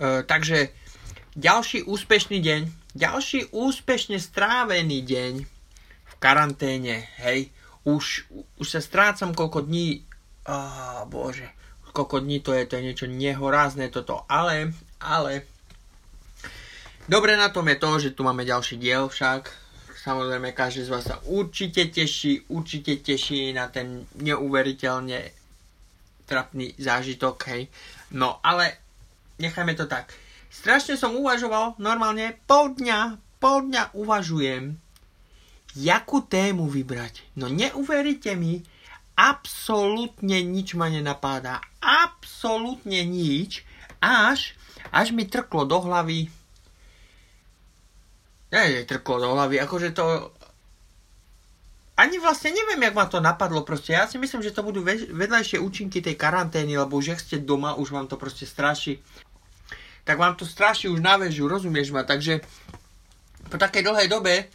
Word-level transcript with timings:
takže 0.00 0.72
ďalší 1.36 1.84
úspešný 1.84 2.38
deň, 2.40 2.60
ďalší 2.96 3.52
úspešne 3.52 4.16
strávený 4.20 5.04
deň 5.04 5.32
v 6.04 6.14
karanténe, 6.16 7.08
hej. 7.20 7.52
Už, 7.86 8.26
už 8.58 8.66
sa 8.66 8.82
strácam 8.82 9.30
koľko 9.30 9.62
dní, 9.62 10.02
oh, 10.48 11.06
bože, 11.06 11.46
koľko 11.96 12.20
dní 12.20 12.42
to 12.42 12.52
je, 12.52 12.66
to 12.66 12.76
je 12.76 12.86
niečo 12.92 13.06
nehorázne 13.08 13.88
toto, 13.88 14.26
ale, 14.28 14.74
ale, 15.00 15.46
dobre 17.08 17.38
na 17.38 17.48
tom 17.48 17.64
je 17.70 17.76
to, 17.78 17.90
že 18.02 18.12
tu 18.12 18.26
máme 18.26 18.44
ďalší 18.44 18.76
diel 18.76 19.08
však, 19.08 19.48
samozrejme 20.04 20.52
každý 20.52 20.84
z 20.84 20.92
vás 20.92 21.04
sa 21.08 21.16
určite 21.24 21.88
teší, 21.88 22.52
určite 22.52 23.00
teší 23.00 23.56
na 23.56 23.72
ten 23.72 24.04
neuveriteľne 24.20 25.30
trapný 26.26 26.74
zážitok, 26.76 27.36
hej. 27.54 27.70
No, 28.12 28.42
ale 28.42 28.85
nechajme 29.38 29.74
to 29.76 29.88
tak. 29.88 30.12
Strašne 30.50 30.96
som 30.96 31.16
uvažoval, 31.18 31.76
normálne 31.76 32.38
pol 32.48 32.72
dňa, 32.72 33.18
pol 33.42 33.68
dňa 33.68 33.92
uvažujem, 33.92 34.78
jakú 35.76 36.24
tému 36.24 36.64
vybrať. 36.70 37.36
No 37.36 37.52
neuveríte 37.52 38.32
mi, 38.32 38.64
absolútne 39.16 40.40
nič 40.40 40.72
ma 40.72 40.88
nenapáda. 40.88 41.60
Absolútne 41.80 43.04
nič, 43.04 43.64
až, 44.00 44.56
až 44.92 45.12
mi 45.12 45.28
trklo 45.28 45.68
do 45.68 45.80
hlavy. 45.84 46.32
Ne, 48.52 48.62
trklo 48.88 49.20
do 49.20 49.28
hlavy, 49.36 49.60
akože 49.60 49.92
to... 49.92 50.32
Ani 51.96 52.20
vlastne 52.20 52.52
neviem, 52.52 52.84
jak 52.84 52.92
ma 52.92 53.08
to 53.08 53.24
napadlo 53.24 53.64
proste. 53.64 53.96
Ja 53.96 54.04
si 54.04 54.20
myslím, 54.20 54.44
že 54.44 54.52
to 54.52 54.60
budú 54.60 54.84
vedľajšie 54.84 55.56
účinky 55.56 56.04
tej 56.04 56.12
karantény, 56.12 56.76
lebo 56.76 57.00
ak 57.00 57.16
ste 57.16 57.40
doma, 57.40 57.72
už 57.72 57.88
vám 57.88 58.04
to 58.04 58.20
proste 58.20 58.44
straší. 58.44 59.00
Tak 60.06 60.22
vám 60.22 60.38
to 60.38 60.46
straší 60.46 60.86
už 60.86 61.02
na 61.02 61.18
väžu, 61.18 61.50
rozumieš 61.50 61.90
ma? 61.90 62.06
Takže 62.06 62.38
po 63.50 63.58
takej 63.58 63.82
dlhej 63.82 64.06
dobe 64.06 64.46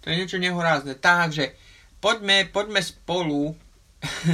to 0.00 0.08
je 0.08 0.18
niečo 0.22 0.38
nehorázne. 0.38 0.94
Takže 0.94 1.50
poďme, 1.98 2.46
poďme 2.46 2.78
spolu 2.78 3.58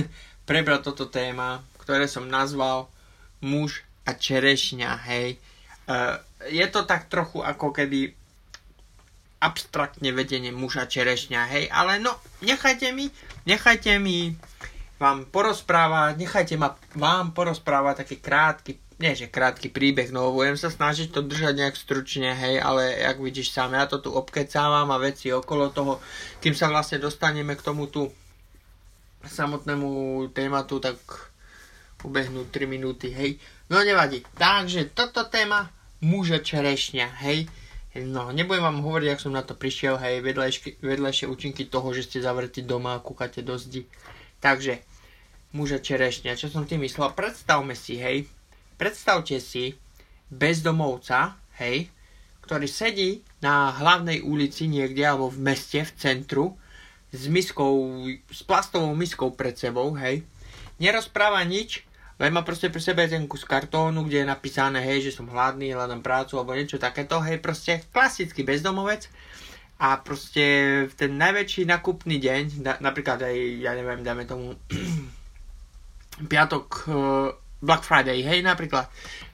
prebrať 0.49 0.93
toto 0.93 1.09
téma, 1.09 1.65
ktoré 1.81 2.05
som 2.05 2.29
nazval 2.29 2.93
muž 3.41 3.83
a 4.07 4.15
čerešňa, 4.15 4.91
hej. 5.11 5.41
Uh, 5.89 6.21
je 6.47 6.67
to 6.69 6.85
tak 6.85 7.09
trochu 7.09 7.43
ako 7.43 7.73
keby 7.75 8.15
abstraktne 9.41 10.13
vedenie 10.13 10.55
muža 10.55 10.87
čerešňa, 10.87 11.41
hej, 11.57 11.65
ale 11.73 11.99
no, 11.99 12.15
nechajte 12.45 12.93
mi, 12.93 13.11
nechajte 13.49 13.99
mi 13.99 14.35
vám 14.97 15.29
porozprávať, 15.29 16.17
nechajte 16.17 16.55
ma 16.57 16.77
vám 16.97 17.37
porozprávať 17.37 18.05
taký 18.05 18.17
krátky 18.21 18.73
nie 18.97 19.13
že 19.13 19.29
krátky 19.29 19.69
príbeh, 19.69 20.09
no 20.09 20.33
budem 20.33 20.57
sa 20.57 20.73
snažiť 20.73 21.13
to 21.13 21.21
držať 21.21 21.53
nejak 21.53 21.77
stručne, 21.77 22.33
hej, 22.33 22.57
ale 22.65 22.97
jak 22.97 23.21
vidíš 23.21 23.53
sám, 23.53 23.77
ja 23.77 23.85
to 23.85 24.01
tu 24.01 24.09
obkecávam 24.09 24.89
a 24.89 24.97
veci 24.97 25.29
okolo 25.29 25.69
toho, 25.69 26.01
kým 26.41 26.57
sa 26.57 26.73
vlastne 26.73 26.97
dostaneme 26.97 27.53
k 27.61 27.65
tomu 27.65 27.93
tu 27.93 28.09
samotnému 29.21 30.25
tématu, 30.33 30.81
tak 30.81 30.97
ubehnú 32.01 32.49
3 32.49 32.65
minúty, 32.65 33.13
hej. 33.13 33.37
No 33.69 33.83
nevadí. 33.83 34.23
Takže 34.39 34.95
toto 34.95 35.27
téma 35.27 35.69
muža 36.01 36.41
čerešňa, 36.41 37.21
hej. 37.27 37.51
No, 37.97 38.31
nebudem 38.31 38.65
vám 38.65 38.85
hovoriť, 38.85 39.09
ak 39.13 39.25
som 39.25 39.35
na 39.35 39.43
to 39.43 39.59
prišiel, 39.59 39.99
hej, 39.99 40.23
vedľajšie, 40.81 41.27
účinky 41.27 41.67
toho, 41.69 41.91
že 41.93 42.07
ste 42.07 42.25
zavretí 42.25 42.63
doma 42.63 42.97
a 42.97 43.03
kúkate 43.03 43.43
do 43.43 43.59
zdi. 43.59 43.89
Takže, 44.41 44.86
muža 45.57 45.81
čerešňa, 45.81 46.37
čo 46.37 46.53
som 46.53 46.69
tým 46.69 46.85
myslel? 46.85 47.17
Predstavme 47.17 47.73
si, 47.73 47.97
hej, 47.97 48.29
Predstavte 48.77 49.41
si 49.41 49.73
bezdomovca, 50.29 51.41
hej, 51.57 51.89
ktorý 52.45 52.69
sedí 52.69 53.25
na 53.41 53.73
hlavnej 53.73 54.21
ulici 54.21 54.69
niekde 54.69 55.01
alebo 55.01 55.33
v 55.33 55.41
meste, 55.41 55.81
v 55.81 55.93
centru, 55.97 56.45
s 57.09 57.25
miskou, 57.33 58.05
s 58.29 58.45
plastovou 58.45 58.93
miskou 58.93 59.33
pred 59.33 59.57
sebou, 59.57 59.97
hej. 59.97 60.29
Nerozpráva 60.77 61.41
nič, 61.49 61.89
len 62.21 62.37
má 62.37 62.45
proste 62.45 62.69
pri 62.69 62.85
sebe 62.85 63.09
ten 63.09 63.25
kus 63.25 63.49
kartónu, 63.49 64.05
kde 64.05 64.25
je 64.25 64.29
napísané, 64.29 64.85
hej, 64.85 65.09
že 65.09 65.17
som 65.17 65.33
hladný, 65.33 65.73
hľadám 65.73 66.05
prácu 66.05 66.37
alebo 66.37 66.53
niečo 66.53 66.77
takéto, 66.77 67.17
hej, 67.25 67.41
proste 67.41 67.81
klasický 67.97 68.45
bezdomovec. 68.45 69.09
A 69.81 70.01
proste 70.01 70.45
v 70.89 70.93
ten 70.97 71.17
najväčší 71.17 71.65
nakupný 71.65 72.21
deň, 72.21 72.61
na, 72.61 72.77
napríklad 72.81 73.25
aj, 73.25 73.37
ja 73.61 73.73
neviem, 73.73 74.05
dáme 74.05 74.29
tomu 74.29 74.53
piatok 76.25 76.89
Black 77.61 77.83
Friday, 77.83 78.21
hej, 78.21 78.45
napríklad, 78.45 78.89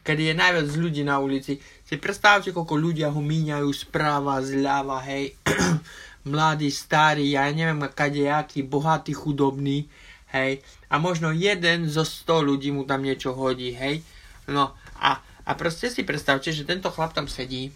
kedy 0.06 0.30
je 0.30 0.34
najviac 0.34 0.68
ľudí 0.78 1.02
na 1.02 1.18
ulici. 1.18 1.58
Si 1.58 1.94
predstavte, 1.98 2.54
koľko 2.54 2.74
ľudia 2.78 3.10
ho 3.10 3.18
míňajú 3.18 3.70
správa, 3.74 4.38
zľava, 4.38 5.02
hej, 5.06 5.34
mladí, 6.30 6.70
starí, 6.70 7.34
ja 7.34 7.50
neviem, 7.50 7.82
kadejaký, 7.90 8.62
bohatý, 8.62 9.10
chudobný, 9.10 9.90
hej, 10.30 10.62
a 10.86 11.02
možno 11.02 11.34
jeden 11.34 11.90
zo 11.90 12.06
100 12.06 12.46
ľudí 12.46 12.70
mu 12.70 12.86
tam 12.86 13.02
niečo 13.02 13.34
hodí, 13.34 13.74
hej, 13.74 14.06
no 14.46 14.70
a, 15.02 15.18
a 15.18 15.50
proste 15.58 15.90
si 15.90 16.06
predstavte, 16.06 16.54
že 16.54 16.62
tento 16.62 16.94
chlap 16.94 17.10
tam 17.10 17.26
sedí, 17.26 17.74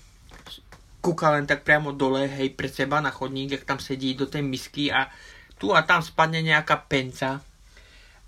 kúka 1.03 1.35
len 1.35 1.47
tak 1.47 1.67
priamo 1.67 1.91
dole, 1.91 2.27
hej, 2.31 2.55
pred 2.55 2.71
seba 2.71 3.03
na 3.03 3.11
chodník, 3.11 3.55
jak 3.55 3.67
tam 3.67 3.79
sedí 3.83 4.15
do 4.15 4.31
tej 4.31 4.47
misky 4.47 4.95
a 4.95 5.11
tu 5.59 5.75
a 5.75 5.83
tam 5.87 6.03
spadne 6.03 6.43
nejaká 6.43 6.83
penca. 6.91 7.39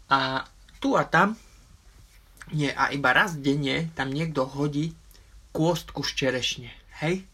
A 0.08 0.46
tu 0.78 0.94
a 0.98 1.04
tam 1.04 1.38
nie, 2.48 2.72
a 2.72 2.88
iba 2.96 3.12
raz 3.12 3.36
denne 3.36 3.92
tam 3.92 4.08
niekto 4.08 4.48
hodí 4.48 4.96
kôstku 5.52 6.00
z. 6.06 6.72
Hej? 7.04 7.24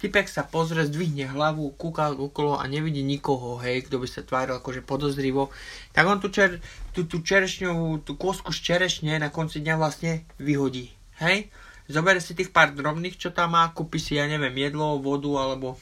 Typek 0.00 0.32
sa 0.32 0.48
pozrie, 0.48 0.88
zdvihne 0.88 1.28
hlavu, 1.28 1.76
kúka 1.76 2.08
okolo 2.08 2.56
a 2.56 2.64
nevidí 2.64 3.04
nikoho, 3.04 3.60
hej, 3.60 3.84
kto 3.84 4.00
by 4.00 4.08
sa 4.08 4.24
tváril 4.24 4.56
akože 4.56 4.80
podozrivo. 4.80 5.52
Tak 5.92 6.08
on 6.08 6.24
tú, 6.24 6.32
čer, 6.32 6.56
tú, 6.96 7.04
tú 7.04 7.20
čerešňovú, 7.20 8.00
tú 8.00 8.16
kôstku 8.16 8.48
z 8.48 8.80
na 9.20 9.28
konci 9.28 9.60
dňa 9.60 9.74
vlastne 9.76 10.24
vyhodí. 10.40 10.88
Hej? 11.20 11.52
Zoberie 11.84 12.24
si 12.24 12.32
tých 12.32 12.48
pár 12.48 12.72
drobných, 12.72 13.20
čo 13.20 13.28
tam 13.28 13.52
má, 13.52 13.68
kúpi 13.76 14.00
si, 14.00 14.16
ja 14.16 14.24
neviem, 14.24 14.56
jedlo, 14.56 14.96
vodu, 15.04 15.36
alebo 15.36 15.76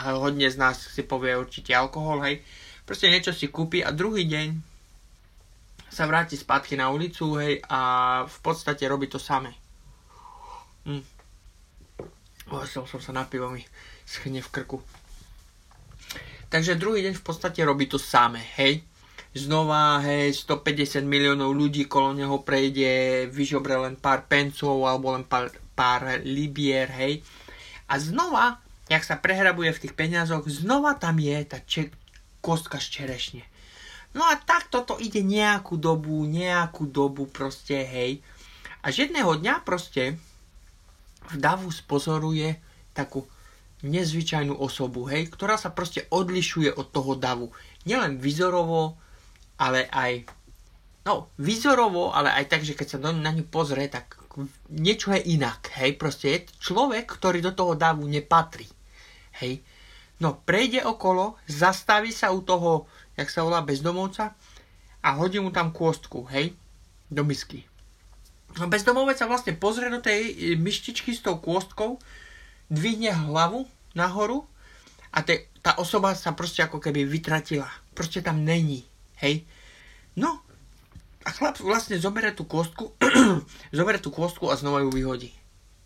hodne 0.00 0.48
z 0.48 0.56
nás 0.56 0.80
si 0.80 1.04
povie 1.04 1.36
určite 1.36 1.76
alkohol, 1.76 2.24
hej. 2.24 2.40
Proste 2.88 3.12
niečo 3.12 3.36
si 3.36 3.52
kúpi 3.52 3.84
a 3.84 3.92
druhý 3.92 4.24
deň 4.24 4.73
sa 5.94 6.10
vráti 6.10 6.34
spätky 6.34 6.74
na 6.74 6.90
ulicu, 6.90 7.38
hej, 7.38 7.62
a 7.70 7.80
v 8.26 8.38
podstate 8.42 8.82
robí 8.90 9.06
to 9.06 9.22
samé. 9.22 9.54
Hm. 10.84 11.04
Chcel 12.66 12.84
som 12.84 13.00
sa 13.00 13.14
na 13.14 13.24
pivo, 13.24 13.48
mi 13.48 13.62
schne 14.04 14.42
v 14.42 14.50
krku. 14.50 14.82
Takže 16.50 16.76
druhý 16.76 17.06
deň 17.06 17.14
v 17.14 17.24
podstate 17.24 17.62
robí 17.62 17.86
to 17.86 17.96
samé, 17.96 18.42
hej. 18.58 18.82
Znova, 19.34 19.98
hej, 20.02 20.34
150 20.46 21.02
miliónov 21.02 21.50
ľudí 21.54 21.90
kolo 21.90 22.14
neho 22.14 22.42
prejde, 22.46 23.26
vyžobre 23.30 23.74
len 23.74 23.98
pár 23.98 24.26
pencov 24.30 24.82
alebo 24.86 25.10
len 25.14 25.26
pár, 25.26 25.50
pár 25.74 26.22
libier, 26.22 26.90
hej. 26.94 27.22
A 27.90 27.98
znova, 27.98 28.62
jak 28.86 29.02
sa 29.02 29.18
prehrabuje 29.18 29.74
v 29.74 29.82
tých 29.88 29.94
peniazoch, 29.98 30.46
znova 30.46 30.94
tam 30.94 31.18
je 31.18 31.38
tá 31.42 31.58
če- 31.64 31.90
kostka 32.38 32.78
z 32.78 33.02
čerešne. 33.02 33.42
No 34.14 34.22
a 34.22 34.38
takto 34.38 34.86
to 34.86 34.94
ide 35.02 35.26
nejakú 35.26 35.74
dobu, 35.74 36.22
nejakú 36.22 36.86
dobu 36.86 37.26
proste, 37.26 37.82
hej. 37.82 38.22
A 38.86 38.94
z 38.94 39.08
jedného 39.08 39.34
dňa 39.34 39.66
proste 39.66 40.14
v 41.30 41.36
davu 41.40 41.66
spozoruje 41.74 42.54
takú 42.94 43.26
nezvyčajnú 43.84 44.54
osobu, 44.54 45.10
hej, 45.10 45.28
ktorá 45.28 45.58
sa 45.60 45.74
proste 45.74 46.06
odlišuje 46.08 46.72
od 46.72 46.88
toho 46.94 47.18
davu. 47.18 47.50
Nielen 47.84 48.16
výzorovo, 48.22 48.96
ale 49.60 49.90
aj 49.92 50.24
no, 51.04 51.28
výzorovo, 51.36 52.14
ale 52.14 52.32
aj 52.32 52.44
tak, 52.48 52.62
že 52.64 52.72
keď 52.78 52.86
sa 52.88 52.98
na 53.02 53.34
ňu 53.34 53.44
pozrie, 53.50 53.90
tak 53.90 54.16
niečo 54.72 55.14
je 55.14 55.36
inak, 55.36 55.74
hej, 55.78 55.94
proste 55.94 56.26
je 56.32 56.38
človek, 56.58 57.06
ktorý 57.06 57.44
do 57.44 57.52
toho 57.52 57.74
davu 57.76 58.08
nepatrí, 58.08 58.66
hej. 59.42 59.60
No, 60.22 60.38
prejde 60.38 60.86
okolo, 60.86 61.36
zastaví 61.50 62.14
sa 62.14 62.30
u 62.30 62.40
toho 62.40 62.86
jak 63.14 63.28
sa 63.30 63.46
volá, 63.46 63.62
bezdomovca 63.62 64.34
a 65.04 65.08
hodí 65.18 65.38
mu 65.38 65.52
tam 65.52 65.70
kôstku, 65.70 66.26
hej, 66.32 66.56
do 67.12 67.22
misky. 67.22 67.66
No 68.54 68.70
bezdomovec 68.70 69.18
sa 69.18 69.26
vlastne 69.26 69.54
pozrie 69.58 69.90
do 69.90 69.98
tej 69.98 70.20
e, 70.30 70.34
myštičky 70.54 71.10
s 71.10 71.26
tou 71.26 71.38
kôstkou, 71.42 71.98
dvihne 72.70 73.10
hlavu 73.10 73.66
nahoru 73.98 74.46
a 75.10 75.22
te, 75.26 75.50
tá 75.62 75.74
osoba 75.78 76.14
sa 76.14 76.34
proste 76.34 76.62
ako 76.62 76.78
keby 76.78 77.06
vytratila. 77.06 77.66
Proste 77.94 78.22
tam 78.22 78.42
není, 78.46 78.86
hej. 79.22 79.42
No, 80.14 80.42
a 81.26 81.30
chlap 81.34 81.58
vlastne 81.58 81.98
zoberie 81.98 82.30
tú 82.30 82.46
kôstku, 82.46 82.94
zoberie 83.78 83.98
tú 83.98 84.14
kôstku 84.14 84.46
a 84.50 84.58
znova 84.58 84.86
ju 84.86 84.90
vyhodí. 84.94 85.34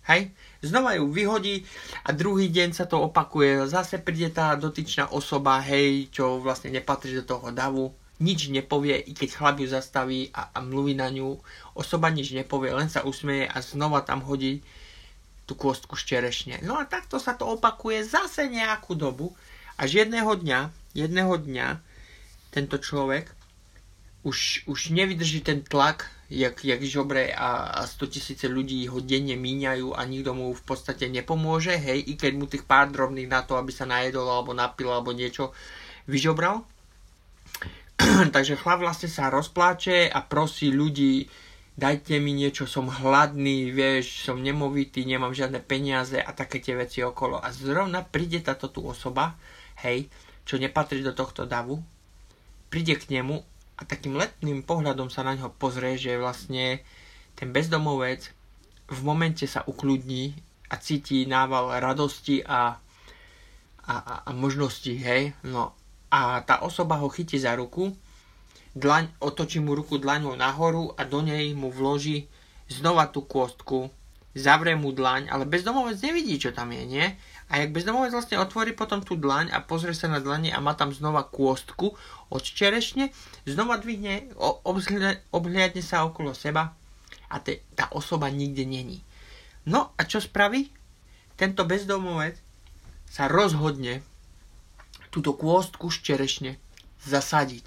Hej? 0.08 0.32
Znova 0.64 0.96
ju 0.96 1.06
vyhodí 1.12 1.62
a 2.02 2.10
druhý 2.16 2.48
deň 2.48 2.74
sa 2.74 2.88
to 2.88 2.98
opakuje. 2.98 3.68
Zase 3.68 4.00
príde 4.00 4.32
tá 4.32 4.56
dotyčná 4.56 5.12
osoba, 5.12 5.60
hej, 5.62 6.08
čo 6.10 6.40
vlastne 6.40 6.72
nepatrí 6.72 7.14
do 7.20 7.24
toho 7.24 7.52
davu. 7.52 7.92
nič 8.18 8.50
nepovie, 8.50 8.98
i 8.98 9.14
keď 9.14 9.28
chlap 9.30 9.56
ju 9.62 9.70
zastaví 9.70 10.34
a, 10.34 10.50
a 10.50 10.58
mluví 10.58 10.98
na 10.98 11.06
ňu. 11.06 11.38
Osoba 11.78 12.10
nič 12.10 12.34
nepovie, 12.34 12.74
len 12.74 12.90
sa 12.90 13.06
usmeje 13.06 13.46
a 13.46 13.62
znova 13.62 14.02
tam 14.02 14.26
hodí 14.26 14.66
tú 15.46 15.54
kôstku 15.54 15.94
z 15.94 16.04
čerešne. 16.04 16.60
No 16.66 16.76
a 16.76 16.84
takto 16.84 17.22
sa 17.22 17.38
to 17.38 17.46
opakuje 17.46 18.02
zase 18.04 18.50
nejakú 18.50 18.98
dobu, 18.98 19.32
až 19.78 20.04
jedného 20.04 20.34
dňa, 20.34 20.60
jedného 20.98 21.34
dňa 21.38 21.78
tento 22.50 22.76
človek 22.82 23.30
už, 24.26 24.66
už 24.66 24.90
nevydrží 24.90 25.46
ten 25.46 25.62
tlak, 25.62 26.10
jak, 26.28 26.60
jak 26.64 26.80
žobre 26.84 27.32
a, 27.32 27.80
a 27.80 27.88
100 27.88 28.12
tisíce 28.12 28.46
ľudí 28.48 28.84
ho 28.92 29.00
denne 29.00 29.32
míňajú 29.32 29.96
a 29.96 30.04
nikto 30.04 30.36
mu 30.36 30.52
v 30.52 30.62
podstate 30.64 31.08
nepomôže, 31.08 31.80
hej, 31.80 32.04
i 32.04 32.14
keď 32.20 32.32
mu 32.36 32.44
tých 32.44 32.68
pár 32.68 32.92
drobných 32.92 33.32
na 33.32 33.40
to, 33.48 33.56
aby 33.56 33.72
sa 33.72 33.88
najedol 33.88 34.28
alebo 34.28 34.52
napil 34.52 34.92
alebo 34.92 35.16
niečo 35.16 35.56
vyžobral. 36.04 36.68
Takže 38.34 38.60
chlap 38.60 38.84
vlastne 38.84 39.08
sa 39.08 39.32
rozpláče 39.32 40.12
a 40.12 40.20
prosí 40.20 40.68
ľudí, 40.68 41.24
dajte 41.80 42.20
mi 42.20 42.36
niečo, 42.36 42.68
som 42.68 42.92
hladný, 42.92 43.72
vieš, 43.72 44.28
som 44.28 44.36
nemovitý, 44.36 45.08
nemám 45.08 45.32
žiadne 45.32 45.64
peniaze 45.64 46.20
a 46.20 46.30
také 46.36 46.60
tie 46.60 46.76
veci 46.76 47.00
okolo. 47.00 47.40
A 47.40 47.48
zrovna 47.56 48.04
príde 48.04 48.44
táto 48.44 48.68
tu 48.68 48.84
osoba, 48.84 49.32
hej, 49.80 50.12
čo 50.44 50.60
nepatrí 50.60 51.00
do 51.00 51.16
tohto 51.16 51.48
davu, 51.48 51.80
príde 52.68 53.00
k 53.00 53.16
nemu 53.16 53.57
a 53.78 53.82
takým 53.86 54.18
letným 54.18 54.66
pohľadom 54.66 55.08
sa 55.08 55.22
na 55.22 55.38
ňo 55.38 55.54
pozrie, 55.54 55.94
že 55.94 56.18
vlastne 56.18 56.82
ten 57.38 57.54
bezdomovec 57.54 58.34
v 58.90 59.00
momente 59.06 59.46
sa 59.46 59.62
ukludní 59.62 60.34
a 60.68 60.76
cíti 60.76 61.24
nával 61.24 61.78
radosti 61.78 62.42
a, 62.42 62.76
a, 63.86 63.94
a, 63.94 64.14
a 64.26 64.30
možnosti, 64.34 64.90
hej, 64.90 65.32
no 65.46 65.72
a 66.10 66.40
tá 66.42 66.64
osoba 66.64 66.98
ho 66.98 67.08
chytí 67.12 67.36
za 67.38 67.54
ruku 67.54 67.92
dlaň, 68.78 69.10
otočí 69.20 69.60
mu 69.60 69.74
ruku 69.74 69.98
dlaňou 69.98 70.38
nahoru 70.38 70.94
a 70.96 71.04
do 71.04 71.20
nej 71.20 71.52
mu 71.52 71.68
vloží 71.68 72.30
znova 72.70 73.08
tú 73.10 73.24
kôstku, 73.24 73.90
zavrie 74.36 74.78
mu 74.78 74.94
dlaň, 74.94 75.32
ale 75.32 75.48
bezdomovec 75.48 75.98
nevidí, 76.04 76.38
čo 76.38 76.54
tam 76.54 76.70
je, 76.72 76.82
nie? 76.84 77.06
A 77.48 77.64
jak 77.64 77.72
bezdomovec 77.72 78.12
vlastne 78.12 78.36
otvorí 78.36 78.76
potom 78.76 79.00
tú 79.00 79.16
dlaň 79.16 79.48
a 79.56 79.64
pozrie 79.64 79.96
sa 79.96 80.12
na 80.12 80.20
dlane 80.20 80.52
a 80.52 80.60
má 80.60 80.76
tam 80.76 80.92
znova 80.92 81.24
kôstku 81.24 81.96
od 82.28 82.44
čerešne, 82.44 83.08
znova 83.48 83.80
dvihne, 83.80 84.28
obhliadne 85.32 85.80
sa 85.80 86.04
okolo 86.04 86.36
seba 86.36 86.76
a 87.32 87.40
te, 87.40 87.64
tá 87.72 87.88
osoba 87.96 88.28
nikde 88.28 88.68
není. 88.68 89.00
No 89.64 89.96
a 89.96 90.04
čo 90.04 90.20
spraví? 90.20 90.68
Tento 91.40 91.64
bezdomovec 91.64 92.36
sa 93.08 93.32
rozhodne 93.32 94.04
túto 95.08 95.32
kôstku 95.32 95.88
z 95.88 96.04
čerešne 96.04 96.50
zasadiť. 97.08 97.66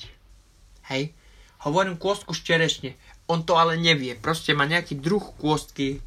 Hej. 0.94 1.18
Hovorím 1.66 1.98
kôstku 1.98 2.38
z 2.38 2.42
čerešne. 2.42 2.92
On 3.26 3.42
to 3.42 3.58
ale 3.58 3.78
nevie. 3.78 4.14
Proste 4.18 4.54
má 4.54 4.66
nejaký 4.66 4.98
druh 4.98 5.22
kôstky, 5.42 6.02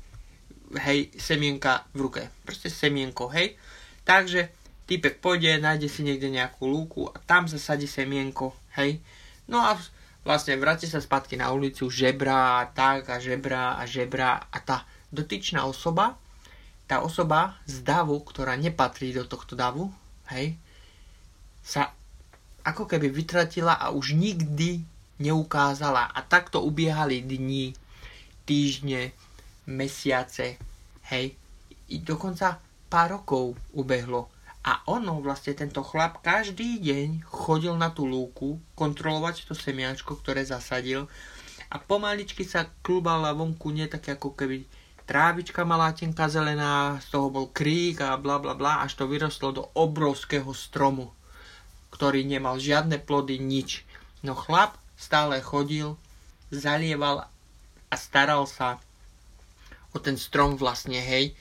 hej, 0.80 1.12
semienka 1.16 1.84
v 1.92 1.98
ruke. 2.08 2.22
Proste 2.42 2.72
semienko, 2.72 3.28
hej. 3.32 3.56
Takže 4.04 4.52
typek 4.84 5.20
pôjde, 5.20 5.56
nájde 5.60 5.88
si 5.88 6.04
niekde 6.04 6.28
nejakú 6.28 6.68
lúku 6.68 7.08
a 7.08 7.16
tam 7.20 7.48
zasadí 7.48 7.88
semienko, 7.88 8.52
hej. 8.76 9.00
No 9.48 9.60
a 9.60 9.76
vlastne 10.24 10.56
vráti 10.56 10.88
sa 10.88 11.00
spätky 11.00 11.36
na 11.36 11.52
ulicu, 11.52 11.88
žebra 11.88 12.64
a 12.64 12.68
tak 12.68 13.12
a 13.12 13.20
žebra 13.20 13.76
a 13.76 13.84
žebra 13.84 14.48
a 14.48 14.58
tá 14.60 14.88
dotyčná 15.12 15.68
osoba, 15.68 16.16
tá 16.84 17.00
osoba 17.00 17.56
z 17.64 17.80
davu, 17.80 18.20
ktorá 18.20 18.56
nepatrí 18.60 19.12
do 19.16 19.24
tohto 19.24 19.56
davu, 19.56 19.88
hej, 20.32 20.56
sa 21.64 21.92
ako 22.64 22.88
keby 22.88 23.08
vytratila 23.12 23.76
a 23.76 23.92
už 23.92 24.16
nikdy 24.16 24.84
neukázala. 25.20 26.12
A 26.12 26.20
takto 26.24 26.64
ubiehali 26.64 27.24
dni, 27.24 27.76
týždne, 28.48 29.16
mesiace, 29.68 30.60
hej. 31.12 31.36
I 31.90 31.96
dokonca 32.00 32.60
pár 32.88 33.20
rokov 33.20 33.56
ubehlo. 33.76 34.32
A 34.64 34.80
ono, 34.88 35.20
vlastne 35.20 35.52
tento 35.52 35.84
chlap, 35.84 36.24
každý 36.24 36.80
deň 36.80 37.28
chodil 37.28 37.76
na 37.76 37.92
tú 37.92 38.08
lúku 38.08 38.56
kontrolovať 38.72 39.44
to 39.44 39.52
semiačko, 39.52 40.16
ktoré 40.24 40.40
zasadil 40.40 41.04
a 41.68 41.76
pomaličky 41.76 42.48
sa 42.48 42.64
klubala 42.80 43.36
vonku, 43.36 43.68
nie 43.76 43.84
tak 43.84 44.08
ako 44.08 44.32
keby 44.32 44.64
trávička 45.04 45.68
malá 45.68 45.92
tenká 45.92 46.32
zelená, 46.32 46.96
z 47.04 47.12
toho 47.12 47.28
bol 47.28 47.52
krík 47.52 48.00
a 48.00 48.16
bla 48.16 48.40
bla 48.40 48.56
bla, 48.56 48.80
až 48.80 48.96
to 48.96 49.04
vyrostlo 49.04 49.52
do 49.52 49.68
obrovského 49.76 50.48
stromu 50.56 51.12
ktorý 51.94 52.26
nemal 52.26 52.58
žiadne 52.58 52.98
plody, 52.98 53.38
nič. 53.38 53.86
No 54.26 54.34
chlap 54.34 54.74
stále 54.98 55.38
chodil, 55.38 55.94
zalieval 56.50 57.30
a 57.86 57.94
staral 57.94 58.50
sa 58.50 58.82
o 59.94 59.98
ten 60.02 60.18
strom 60.18 60.58
vlastne, 60.58 60.98
hej. 60.98 61.32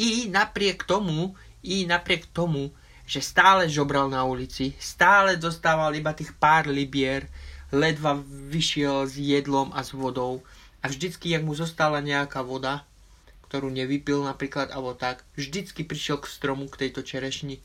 I 0.00 0.32
napriek 0.32 0.88
tomu, 0.88 1.36
i 1.60 1.84
napriek 1.84 2.32
tomu, 2.32 2.72
že 3.04 3.20
stále 3.20 3.68
žobral 3.68 4.08
na 4.08 4.24
ulici, 4.24 4.72
stále 4.80 5.36
dostával 5.36 5.92
iba 5.92 6.16
tých 6.16 6.32
pár 6.40 6.66
libier, 6.72 7.28
ledva 7.70 8.18
vyšiel 8.50 9.06
s 9.06 9.14
jedlom 9.20 9.70
a 9.76 9.84
s 9.84 9.92
vodou 9.92 10.42
a 10.80 10.88
vždycky, 10.88 11.36
jak 11.36 11.44
mu 11.44 11.52
zostala 11.52 12.00
nejaká 12.00 12.40
voda, 12.40 12.88
ktorú 13.50 13.68
nevypil 13.68 14.22
napríklad, 14.24 14.70
alebo 14.70 14.94
tak, 14.94 15.26
vždycky 15.34 15.82
prišiel 15.82 16.22
k 16.22 16.30
stromu, 16.30 16.70
k 16.70 16.86
tejto 16.86 17.02
čerešni 17.02 17.58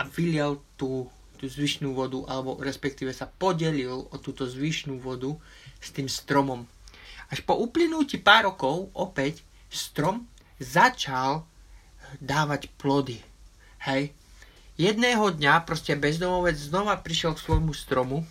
a 0.00 0.08
vylial 0.08 0.64
tú, 0.80 1.12
tú 1.36 1.44
zvyšnú 1.46 1.92
vodu, 1.92 2.24
alebo 2.26 2.56
respektíve 2.58 3.12
sa 3.12 3.28
podelil 3.28 4.08
o 4.08 4.16
túto 4.16 4.48
zvyšnú 4.48 4.98
vodu 4.98 5.36
s 5.78 5.92
tým 5.92 6.08
stromom. 6.08 6.64
Až 7.32 7.40
po 7.48 7.56
uplynutí 7.56 8.20
pár 8.20 8.52
rokov 8.52 8.92
opäť 8.92 9.40
strom 9.72 10.28
začal 10.60 11.48
dávať 12.20 12.68
plody. 12.76 13.18
Hej. 13.88 14.12
Jedného 14.76 15.32
dňa 15.32 15.64
proste 15.64 15.96
bezdomovec 15.96 16.60
znova 16.60 17.00
prišiel 17.00 17.32
k 17.32 17.44
svojmu 17.48 17.72
stromu, 17.72 18.22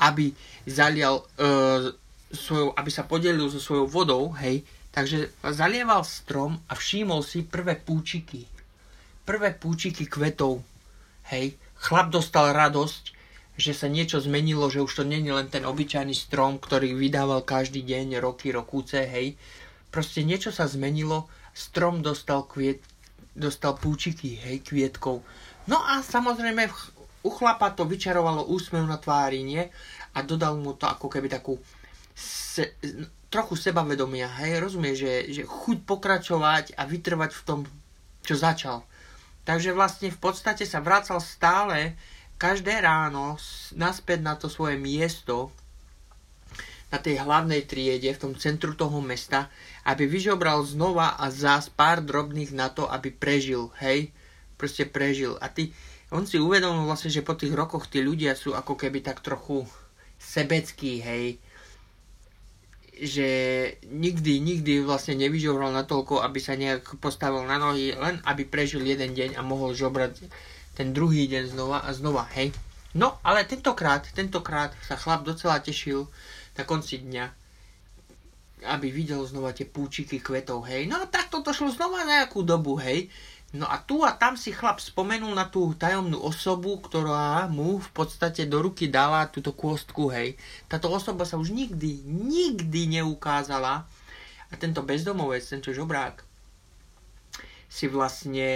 aby 0.00 0.32
zalial, 0.64 1.28
e, 1.36 1.92
svojou, 2.32 2.72
aby 2.72 2.88
sa 2.88 3.04
podelil 3.04 3.52
so 3.52 3.60
svojou 3.60 3.84
vodou, 3.84 4.32
hej, 4.40 4.64
takže 4.90 5.28
zalieval 5.44 6.00
strom 6.08 6.56
a 6.66 6.72
všimol 6.72 7.20
si 7.20 7.44
prvé 7.44 7.76
púčiky 7.76 8.48
prvé 9.30 9.54
púčiky 9.54 10.10
kvetov. 10.10 10.66
Hej, 11.30 11.54
chlap 11.78 12.10
dostal 12.10 12.50
radosť, 12.50 13.14
že 13.60 13.76
sa 13.76 13.92
niečo 13.92 14.16
zmenilo, 14.24 14.72
že 14.72 14.80
už 14.80 14.90
to 14.90 15.04
není 15.04 15.28
len 15.28 15.52
ten 15.52 15.68
obyčajný 15.68 16.16
strom, 16.16 16.56
ktorý 16.56 16.96
vydával 16.96 17.44
každý 17.44 17.84
deň, 17.84 18.16
roky, 18.24 18.48
rokúce, 18.48 19.04
hej. 19.04 19.36
Proste 19.92 20.24
niečo 20.24 20.48
sa 20.48 20.64
zmenilo, 20.64 21.28
strom 21.52 22.00
dostal 22.00 22.48
kviet, 22.48 22.80
dostal 23.36 23.76
púčiky, 23.76 24.40
hej, 24.40 24.64
kvietkov. 24.64 25.20
No 25.68 25.76
a 25.76 26.00
samozrejme 26.00 26.72
u 27.20 27.30
chlapa 27.30 27.76
to 27.76 27.84
vyčarovalo 27.84 28.48
úsmev 28.48 28.88
na 28.88 28.96
tvári, 28.96 29.44
nie? 29.44 29.68
A 30.16 30.24
dodal 30.24 30.56
mu 30.56 30.72
to 30.72 30.88
ako 30.88 31.12
keby 31.12 31.28
takú 31.28 31.60
se, 32.16 32.74
trochu 33.30 33.54
sebavedomia, 33.54 34.26
hej, 34.42 34.58
rozumie, 34.58 34.96
že, 34.96 35.30
že 35.30 35.42
chuť 35.46 35.86
pokračovať 35.86 36.74
a 36.74 36.82
vytrvať 36.88 37.30
v 37.30 37.42
tom, 37.46 37.60
čo 38.24 38.34
začal. 38.34 38.82
Takže 39.46 39.70
vlastne 39.76 40.08
v 40.10 40.18
podstate 40.18 40.66
sa 40.66 40.82
vracal 40.82 41.22
stále 41.22 41.94
každé 42.40 42.80
ráno 42.80 43.36
naspäť 43.76 44.24
na 44.24 44.32
to 44.32 44.48
svoje 44.48 44.80
miesto 44.80 45.52
na 46.90 46.98
tej 46.98 47.22
hlavnej 47.22 47.68
triede, 47.70 48.10
v 48.10 48.18
tom 48.18 48.32
centru 48.34 48.74
toho 48.74 48.98
mesta, 48.98 49.46
aby 49.86 50.10
vyžobral 50.10 50.64
znova 50.66 51.14
a 51.20 51.30
zás 51.30 51.70
pár 51.70 52.02
drobných 52.02 52.50
na 52.50 52.66
to, 52.72 52.88
aby 52.90 53.14
prežil, 53.14 53.70
hej? 53.78 54.10
Proste 54.58 54.90
prežil. 54.90 55.38
A 55.38 55.46
ty, 55.46 55.70
on 56.10 56.26
si 56.26 56.42
uvedomil 56.42 56.90
vlastne, 56.90 57.12
že 57.12 57.22
po 57.22 57.38
tých 57.38 57.54
rokoch 57.54 57.86
tí 57.86 58.02
ľudia 58.02 58.34
sú 58.34 58.58
ako 58.58 58.74
keby 58.74 59.06
tak 59.06 59.22
trochu 59.22 59.62
sebeckí, 60.18 60.98
hej? 60.98 61.38
že 63.00 63.28
nikdy, 63.88 64.44
nikdy 64.44 64.84
vlastne 64.84 65.16
nevyžobral 65.16 65.72
natoľko, 65.72 66.20
aby 66.20 66.36
sa 66.36 66.52
nejak 66.52 67.00
postavil 67.00 67.48
na 67.48 67.56
nohy, 67.56 67.96
len 67.96 68.20
aby 68.28 68.44
prežil 68.44 68.84
jeden 68.84 69.16
deň 69.16 69.40
a 69.40 69.46
mohol 69.46 69.72
žobrať 69.72 70.20
ten 70.80 70.96
druhý 70.96 71.28
deň 71.28 71.52
znova 71.52 71.84
a 71.84 71.92
znova, 71.92 72.24
hej. 72.32 72.56
No, 72.96 73.20
ale 73.20 73.44
tentokrát, 73.44 74.00
tentokrát 74.16 74.72
sa 74.80 74.96
chlap 74.96 75.28
docela 75.28 75.60
tešil 75.60 76.08
na 76.56 76.64
konci 76.64 77.04
dňa, 77.04 77.24
aby 78.64 78.88
videl 78.88 79.20
znova 79.28 79.52
tie 79.52 79.68
púčiky 79.68 80.24
kvetov, 80.24 80.64
hej. 80.64 80.88
No 80.88 80.96
a 80.96 81.04
takto 81.04 81.44
to 81.44 81.52
šlo 81.52 81.68
znova 81.68 82.08
nejakú 82.08 82.40
dobu, 82.40 82.80
hej. 82.80 83.12
No 83.52 83.68
a 83.68 83.76
tu 83.76 84.00
a 84.08 84.16
tam 84.16 84.40
si 84.40 84.56
chlap 84.56 84.80
spomenul 84.80 85.36
na 85.36 85.52
tú 85.52 85.76
tajomnú 85.76 86.16
osobu, 86.16 86.80
ktorá 86.80 87.44
mu 87.52 87.76
v 87.76 87.90
podstate 87.92 88.48
do 88.48 88.64
ruky 88.64 88.88
dala 88.88 89.28
túto 89.28 89.52
kôstku, 89.52 90.08
hej. 90.08 90.40
Táto 90.64 90.88
osoba 90.88 91.28
sa 91.28 91.36
už 91.36 91.52
nikdy, 91.52 92.08
nikdy 92.08 92.88
neukázala 92.88 93.84
a 94.48 94.54
tento 94.56 94.80
bezdomovec, 94.80 95.44
tento 95.44 95.76
žobrák, 95.76 96.24
si 97.68 97.84
vlastne 97.84 98.48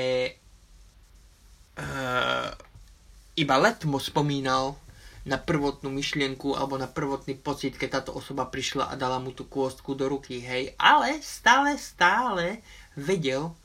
iba 3.35 3.57
letmo 3.59 3.99
spomínal 3.99 4.79
na 5.25 5.41
prvotnú 5.41 5.89
myšlienku 5.89 6.53
alebo 6.53 6.77
na 6.77 6.85
prvotný 6.85 7.41
pocit, 7.41 7.81
keď 7.81 7.89
táto 8.01 8.11
osoba 8.13 8.45
prišla 8.45 8.93
a 8.93 8.95
dala 8.95 9.17
mu 9.17 9.33
tú 9.33 9.49
kôstku 9.49 9.97
do 9.97 10.07
ruky, 10.07 10.39
hej. 10.45 10.77
Ale 10.77 11.19
stále, 11.25 11.81
stále 11.81 12.61
vedel, 12.93 13.57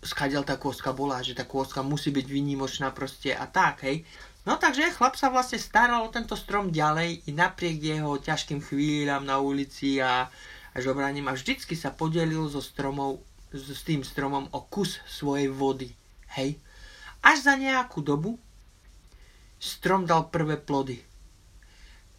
skadiaľ 0.00 0.48
tá 0.48 0.56
kôstka 0.56 0.96
bola, 0.96 1.20
že 1.20 1.36
tá 1.36 1.44
kôstka 1.44 1.84
musí 1.84 2.08
byť 2.08 2.26
výnimočná 2.26 2.96
proste 2.96 3.36
a 3.36 3.44
tak, 3.44 3.84
hej. 3.84 4.08
No 4.44 4.60
takže 4.60 4.92
chlap 4.92 5.16
sa 5.16 5.32
vlastne 5.32 5.56
staral 5.56 6.04
o 6.04 6.12
tento 6.12 6.36
strom 6.36 6.68
ďalej 6.68 7.28
i 7.28 7.30
napriek 7.32 7.80
jeho 7.80 8.20
ťažkým 8.20 8.60
chvíľam 8.60 9.24
na 9.24 9.40
ulici 9.40 10.00
a, 10.00 10.28
a 10.72 10.76
žobraním 10.80 11.28
a 11.28 11.36
vždycky 11.36 11.72
sa 11.76 11.92
podelil 11.92 12.44
so 12.48 12.60
stromov, 12.60 13.24
s 13.52 13.84
tým 13.84 14.04
stromom 14.04 14.48
o 14.52 14.60
kus 14.68 15.00
svojej 15.08 15.48
vody. 15.48 15.92
Hej. 16.34 16.58
Až 17.24 17.46
za 17.46 17.54
nejakú 17.56 18.04
dobu 18.04 18.36
strom 19.62 20.04
dal 20.04 20.28
prvé 20.28 20.60
plody. 20.60 21.00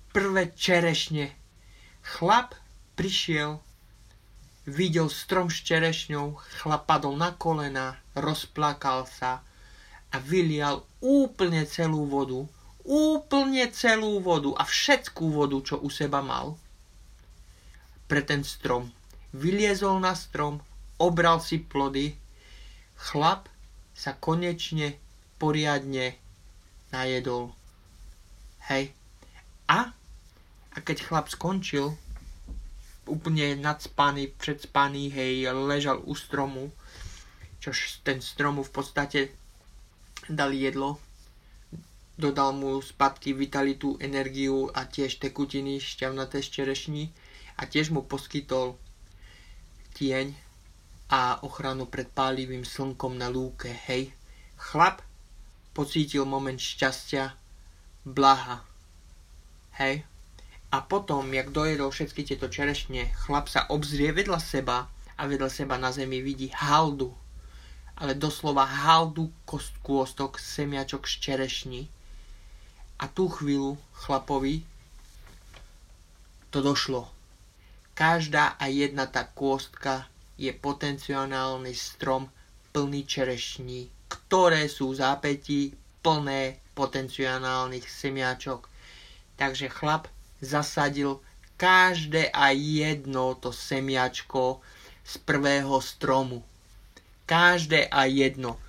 Prvé 0.09 0.55
čerešne. 0.55 1.35
Chlap 2.01 2.55
prišiel, 2.95 3.59
videl 4.65 5.11
strom 5.11 5.51
s 5.51 5.61
čerešňou, 5.61 6.39
chlap 6.63 6.89
padol 6.89 7.13
na 7.19 7.35
kolena, 7.35 7.99
rozplakal 8.17 9.05
sa, 9.05 9.45
a 10.13 10.17
vylial 10.23 10.87
úplne 11.03 11.67
celú 11.67 12.07
vodu, 12.07 12.47
úplne 12.87 13.67
celú 13.75 14.23
vodu 14.23 14.55
a 14.55 14.63
všetkú 14.63 15.27
vodu, 15.33 15.59
čo 15.59 15.75
u 15.81 15.91
seba 15.91 16.23
mal, 16.23 16.55
pre 18.07 18.23
ten 18.23 18.45
strom. 18.47 18.87
Vyliezol 19.35 19.99
na 19.99 20.15
strom, 20.15 20.63
obral 20.95 21.43
si 21.43 21.59
plody, 21.59 22.15
chlap 22.95 23.51
sa 23.95 24.11
konečne 24.11 24.99
poriadne 25.39 26.19
najedol. 26.91 27.55
Hej. 28.67 28.91
A, 29.71 29.95
a 30.75 30.77
keď 30.83 30.97
chlap 31.07 31.27
skončil, 31.31 31.95
úplne 33.07 33.55
nadspaný, 33.55 34.35
predspaný, 34.35 35.09
hej, 35.15 35.49
ležal 35.53 36.03
u 36.03 36.13
stromu, 36.13 36.69
čož 37.63 38.03
ten 38.03 38.21
stromu 38.21 38.61
v 38.61 38.71
podstate 38.75 39.19
dali 40.29 40.61
jedlo, 40.61 40.99
dodal 42.17 42.53
mu 42.53 42.81
spadky 42.81 43.33
vitalitu, 43.33 43.97
energiu 44.01 44.69
a 44.73 44.85
tiež 44.85 45.21
tekutiny 45.21 45.79
šťavnaté 45.79 46.41
z 46.41 46.49
čerešní 46.61 47.03
a 47.57 47.65
tiež 47.65 47.93
mu 47.93 48.01
poskytol 48.01 48.75
tieň 49.95 50.44
a 51.09 51.37
ochranu 51.45 51.85
pred 51.85 52.09
pálivým 52.09 52.65
slnkom 52.65 53.13
na 53.17 53.29
lúke, 53.29 53.69
hej. 53.69 54.09
Chlap 54.57 55.05
pocítil 55.75 56.25
moment 56.25 56.57
šťastia, 56.57 57.37
blaha, 58.05 58.65
hej. 59.77 60.01
A 60.73 60.81
potom, 60.81 61.29
jak 61.31 61.53
dojedol 61.53 61.93
všetky 61.93 62.25
tieto 62.25 62.49
čerešne, 62.49 63.13
chlap 63.25 63.47
sa 63.47 63.69
obzrie 63.69 64.09
vedľa 64.11 64.41
seba 64.41 64.89
a 65.15 65.21
vedľa 65.29 65.47
seba 65.47 65.77
na 65.77 65.93
zemi 65.93 66.19
vidí 66.19 66.51
haldu, 66.51 67.13
ale 67.95 68.17
doslova 68.17 68.65
haldu 68.65 69.31
kôstok 69.85 70.41
semiačok 70.41 71.07
z 71.07 71.13
čerešní. 71.21 71.81
A 72.99 73.07
tú 73.11 73.27
chvíľu 73.27 73.79
chlapovi 73.93 74.63
to 76.51 76.63
došlo. 76.63 77.11
Každá 77.95 78.55
a 78.59 78.67
jedna 78.71 79.07
tá 79.07 79.27
kôstka 79.27 80.07
je 80.35 80.51
potenciálny 80.51 81.73
strom 81.75 82.27
plný 82.75 83.07
čerešní, 83.07 83.87
ktoré 84.11 84.67
sú 84.67 84.91
v 84.91 84.99
zápätí 84.99 85.61
plné 86.03 86.59
potenciálnych 86.75 87.87
semiačok. 87.87 88.67
Takže 89.39 89.71
chlap 89.71 90.11
zasadil 90.43 91.23
každé 91.55 92.31
a 92.35 92.51
jedno 92.51 93.39
to 93.39 93.55
semiačko 93.55 94.59
z 95.07 95.13
prvého 95.23 95.79
stromu 95.79 96.43
každé 97.25 97.89
a 97.89 98.05
jedno. 98.05 98.61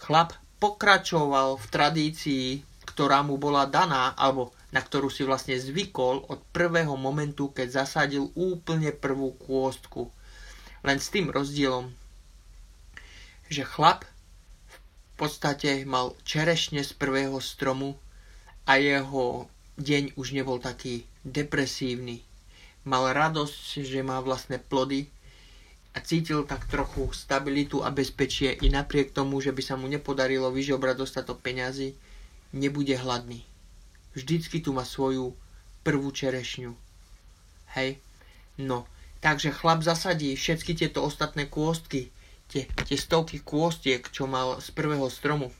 Chlap 0.00 0.32
pokračoval 0.56 1.60
v 1.60 1.66
tradícii, 1.68 2.48
ktorá 2.88 3.20
mu 3.20 3.36
bola 3.36 3.68
daná, 3.68 4.16
alebo 4.16 4.56
na 4.72 4.80
ktorú 4.80 5.12
si 5.12 5.22
vlastne 5.24 5.56
zvykol 5.60 6.26
od 6.32 6.40
prvého 6.52 6.96
momentu, 6.96 7.52
keď 7.52 7.84
zasadil 7.84 8.32
úplne 8.32 8.92
prvú 8.92 9.36
kôstku. 9.36 10.08
Len 10.86 11.02
s 11.02 11.10
tým 11.10 11.34
rozdielom, 11.34 11.90
že 13.50 13.66
chlap 13.66 14.06
v 14.70 14.76
podstate 15.18 15.82
mal 15.82 16.14
čerešne 16.22 16.86
z 16.86 16.94
prvého 16.94 17.42
stromu 17.42 17.98
a 18.70 18.78
jeho 18.78 19.50
deň 19.82 20.14
už 20.14 20.30
nebol 20.30 20.62
taký 20.62 21.02
depresívny. 21.26 22.22
Mal 22.86 23.10
radosť, 23.10 23.82
že 23.82 24.06
má 24.06 24.22
vlastné 24.22 24.62
plody 24.62 25.10
a 25.96 25.98
cítil 25.98 26.46
tak 26.46 26.70
trochu 26.70 27.10
stabilitu 27.10 27.82
a 27.82 27.90
bezpečie 27.90 28.54
i 28.54 28.70
napriek 28.70 29.10
tomu, 29.10 29.42
že 29.42 29.50
by 29.50 29.62
sa 29.66 29.74
mu 29.74 29.90
nepodarilo 29.90 30.54
vyžobrať 30.54 31.02
dostatok 31.02 31.42
peňazí, 31.42 31.98
nebude 32.54 32.94
hladný. 32.94 33.42
Vždycky 34.14 34.62
tu 34.62 34.70
má 34.70 34.86
svoju 34.86 35.34
prvú 35.82 36.14
čerešňu. 36.14 36.72
Hej? 37.74 37.98
No, 38.60 38.86
takže 39.26 39.50
chlap 39.50 39.82
zasadí 39.82 40.38
všetky 40.38 40.78
tieto 40.78 41.02
ostatné 41.02 41.50
kôstky, 41.50 42.14
tie, 42.46 42.70
tie 42.86 42.94
stovky 42.94 43.42
kôstiek, 43.42 43.98
čo 44.14 44.30
mal 44.30 44.62
z 44.62 44.70
prvého 44.70 45.10
stromu, 45.10 45.50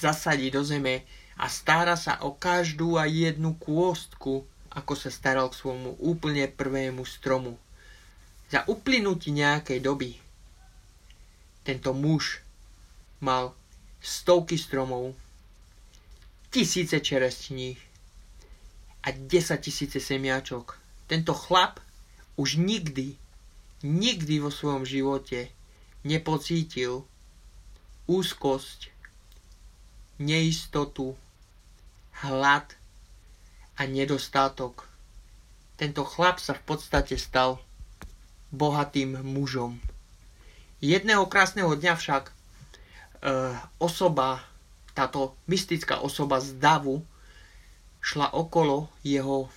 zasadí 0.00 0.48
do 0.48 0.64
zeme 0.64 1.04
a 1.36 1.52
stará 1.52 1.92
sa 2.00 2.16
o 2.24 2.32
každú 2.32 2.96
a 2.96 3.04
jednu 3.04 3.60
kôstku, 3.60 4.40
ako 4.72 4.92
sa 4.96 5.12
staral 5.12 5.52
k 5.52 5.60
svojmu 5.60 6.00
úplne 6.00 6.48
prvému 6.48 7.04
stromu. 7.04 7.60
Za 8.48 8.64
uplynutí 8.72 9.28
nejakej 9.28 9.84
doby 9.84 10.16
tento 11.60 11.92
muž 11.92 12.40
mal 13.20 13.52
stovky 14.00 14.56
stromov, 14.56 15.12
tisíce 16.48 16.96
čerestní 17.04 17.76
a 19.04 19.12
10 19.12 19.60
tisíce 19.60 20.00
semiačok. 20.00 20.81
Tento 21.12 21.36
chlap 21.36 21.76
už 22.40 22.56
nikdy, 22.56 23.20
nikdy 23.84 24.40
vo 24.40 24.48
svojom 24.48 24.88
živote 24.88 25.52
nepocítil 26.08 27.04
úzkosť, 28.08 28.88
neistotu, 30.16 31.12
hlad 32.24 32.64
a 33.76 33.84
nedostatok. 33.84 34.88
Tento 35.76 36.00
chlap 36.08 36.40
sa 36.40 36.56
v 36.56 36.64
podstate 36.64 37.20
stal 37.20 37.60
bohatým 38.48 39.20
mužom. 39.20 39.84
Jedného 40.80 41.28
krásneho 41.28 41.76
dňa 41.76 41.92
však 41.92 42.24
e, 42.24 42.32
osoba, 43.76 44.40
táto 44.96 45.36
mystická 45.44 46.00
osoba 46.00 46.40
z 46.40 46.56
davu 46.56 47.04
šla 48.00 48.32
okolo 48.32 48.88
jeho 49.04 49.52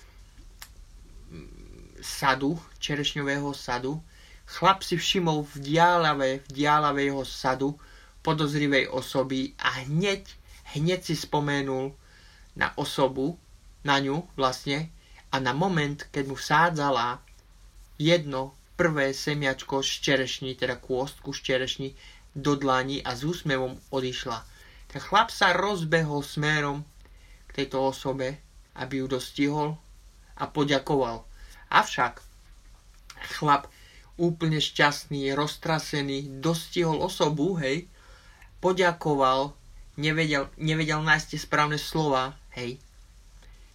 sadu, 2.05 2.61
čerešňového 2.77 3.49
sadu. 3.57 3.97
Chlap 4.45 4.85
si 4.85 4.93
všimol 4.93 5.49
v 5.49 5.55
diálave, 5.57 6.29
v 6.45 6.49
diálave 6.53 7.09
jeho 7.09 7.25
sadu 7.25 7.73
podozrivej 8.21 8.93
osoby 8.93 9.57
a 9.57 9.81
hneď, 9.81 10.21
hneď 10.77 11.01
si 11.01 11.17
spomenul 11.17 11.97
na 12.53 12.69
osobu, 12.77 13.41
na 13.81 13.97
ňu 13.97 14.21
vlastne, 14.37 14.93
a 15.33 15.41
na 15.41 15.51
moment, 15.51 15.97
keď 16.13 16.23
mu 16.29 16.35
vsádzala 16.37 17.19
jedno 17.99 18.53
prvé 18.75 19.11
semiačko 19.11 19.83
z 19.83 19.91
čerešní, 20.05 20.55
teda 20.55 20.79
kôstku 20.79 21.33
z 21.33 21.41
čerešní, 21.41 21.89
do 22.35 22.55
dlani 22.55 23.03
a 23.03 23.15
s 23.15 23.23
úsmevom 23.23 23.79
odišla. 23.91 24.43
Ten 24.91 25.01
chlap 25.01 25.31
sa 25.31 25.55
rozbehol 25.55 26.23
smerom 26.23 26.83
k 27.47 27.63
tejto 27.63 27.83
osobe, 27.91 28.39
aby 28.75 29.03
ju 29.03 29.07
dostihol 29.07 29.75
a 30.35 30.47
poďakoval. 30.47 31.23
Avšak 31.75 32.23
chlap 33.35 33.67
úplne 34.15 34.63
šťastný, 34.63 35.35
roztrasený, 35.35 36.39
dostihol 36.39 37.03
osobu, 37.03 37.59
hej, 37.59 37.83
poďakoval, 38.63 39.51
nevedel, 39.99 40.47
nevedel 40.55 41.03
nájsť 41.03 41.27
tie 41.35 41.39
správne 41.43 41.75
slova, 41.75 42.39
hej. 42.55 42.79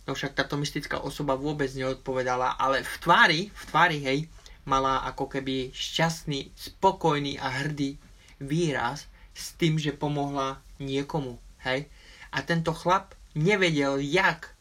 No 0.09 0.17
však 0.17 0.33
táto 0.33 0.57
mystická 0.57 1.05
osoba 1.05 1.37
vôbec 1.37 1.69
neodpovedala, 1.77 2.57
ale 2.57 2.81
v 2.81 2.95
tvári, 3.05 3.41
v 3.53 3.63
tvári, 3.69 3.99
hej, 4.01 4.19
mala 4.65 5.05
ako 5.05 5.29
keby 5.29 5.77
šťastný, 5.77 6.57
spokojný 6.57 7.37
a 7.37 7.53
hrdý 7.63 8.01
výraz 8.41 9.09
s 9.37 9.53
tým, 9.61 9.77
že 9.77 9.97
pomohla 9.97 10.61
niekomu. 10.81 11.37
Hej? 11.65 11.89
A 12.33 12.41
tento 12.45 12.73
chlap 12.73 13.13
nevedel, 13.37 14.01
jak, 14.01 14.53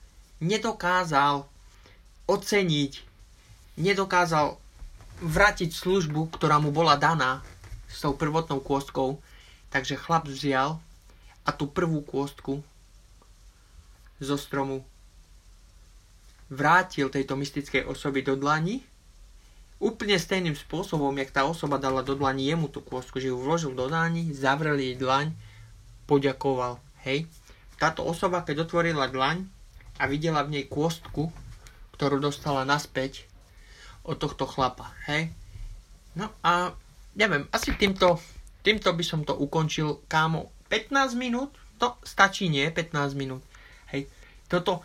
nedokázal 0.43 1.47
oceniť, 2.27 3.08
nedokázal 3.79 4.59
vrátiť 5.23 5.71
službu, 5.71 6.35
ktorá 6.35 6.59
mu 6.59 6.71
bola 6.71 6.99
daná 6.99 7.43
s 7.87 8.03
tou 8.03 8.13
prvotnou 8.13 8.59
kôstkou, 8.59 9.19
takže 9.71 9.99
chlap 9.99 10.27
vzial 10.27 10.79
a 11.47 11.49
tú 11.55 11.65
prvú 11.65 12.03
kôstku 12.03 12.61
zo 14.19 14.35
stromu 14.35 14.83
vrátil 16.51 17.07
tejto 17.07 17.37
mystickej 17.37 17.85
osoby 17.87 18.25
do 18.25 18.35
dlani, 18.35 18.83
úplne 19.79 20.17
stejným 20.17 20.57
spôsobom, 20.57 21.13
jak 21.15 21.31
tá 21.31 21.45
osoba 21.45 21.79
dala 21.79 22.03
do 22.03 22.17
dlani 22.17 22.51
jemu 22.51 22.67
tú 22.67 22.83
kôstku, 22.83 23.21
že 23.21 23.31
ju 23.31 23.37
vložil 23.39 23.71
do 23.77 23.87
dlani, 23.87 24.33
zavrel 24.35 24.75
jej 24.75 24.97
dlaň, 24.97 25.31
poďakoval. 26.09 26.81
Hej. 27.05 27.29
Táto 27.79 28.03
osoba, 28.03 28.43
keď 28.43 28.67
otvorila 28.67 29.07
dlaň 29.07 29.47
a 30.01 30.09
videla 30.09 30.43
v 30.43 30.59
nej 30.59 30.65
kôstku, 30.67 31.31
ktorú 31.95 32.19
dostala 32.19 32.67
naspäť 32.67 33.28
od 34.09 34.17
tohto 34.17 34.49
chlapa. 34.49 34.89
Hej. 35.05 35.29
No 36.17 36.33
a 36.41 36.73
neviem, 37.13 37.45
asi 37.53 37.77
týmto, 37.77 38.17
týmto 38.65 38.89
by 38.89 39.03
som 39.05 39.21
to 39.21 39.37
ukončil, 39.37 40.01
kámo. 40.09 40.49
15 40.73 41.13
minút? 41.13 41.53
To 41.77 42.01
stačí, 42.01 42.49
nie? 42.49 42.65
15 42.73 43.13
minút. 43.13 43.45
Hej. 43.93 44.09
Toto, 44.49 44.81